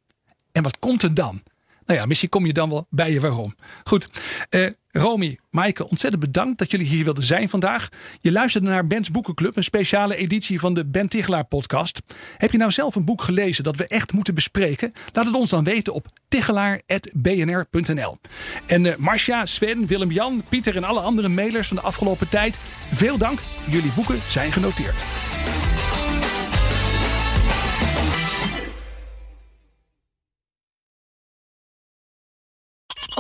En 0.52 0.64
wat 0.64 0.80
komt 0.80 1.04
er 1.04 1.14
dan? 1.14 1.44
Nou 1.86 2.00
ja, 2.00 2.06
misschien 2.06 2.30
kom 2.30 2.46
je 2.46 2.54
dan 2.54 2.70
wel 2.70 2.88
bij 2.90 3.12
je 3.12 3.20
waarom. 3.20 3.56
Goed, 3.84 4.08
uh, 4.50 4.70
Romy, 4.92 5.40
Maaike, 5.52 5.90
ontzettend 5.90 6.24
bedankt 6.24 6.58
dat 6.58 6.72
jullie 6.72 6.88
hier 6.88 7.04
wilden 7.04 7.24
zijn 7.24 7.50
vandaag. 7.50 7.90
Je 8.22 8.32
luisterde 8.32 8.68
naar 8.68 8.88
Bens 8.88 9.12
Boekenclub, 9.12 9.56
een 9.58 9.64
speciale 9.64 10.16
editie 10.16 10.60
van 10.60 10.74
de 10.74 10.86
Ben 10.86 11.10
Tichelaar 11.10 11.46
podcast. 11.46 12.02
Heb 12.38 12.52
je 12.52 12.58
nou 12.58 12.72
zelf 12.72 12.96
een 12.96 13.06
boek 13.06 13.22
gelezen 13.22 13.64
dat 13.64 13.76
we 13.76 13.88
echt 13.88 14.14
moeten 14.14 14.36
bespreken? 14.36 14.92
Laat 15.14 15.26
het 15.26 15.36
ons 15.36 15.50
dan 15.50 15.64
weten 15.64 15.94
op 15.94 16.08
tichelaar.bnr.nl. 16.28 18.18
En 18.66 18.86
uh, 18.86 18.96
Marcia, 18.96 19.46
Sven, 19.46 19.88
Willem-Jan, 19.88 20.44
Pieter 20.50 20.76
en 20.76 20.84
alle 20.84 21.00
andere 21.00 21.28
mailers 21.28 21.68
van 21.68 21.78
de 21.78 21.84
afgelopen 21.84 22.30
tijd, 22.30 22.60
veel 22.94 23.18
dank. 23.18 23.40
Jullie 23.70 23.92
boeken 23.92 24.20
zijn 24.28 24.52
genoteerd. 24.52 25.04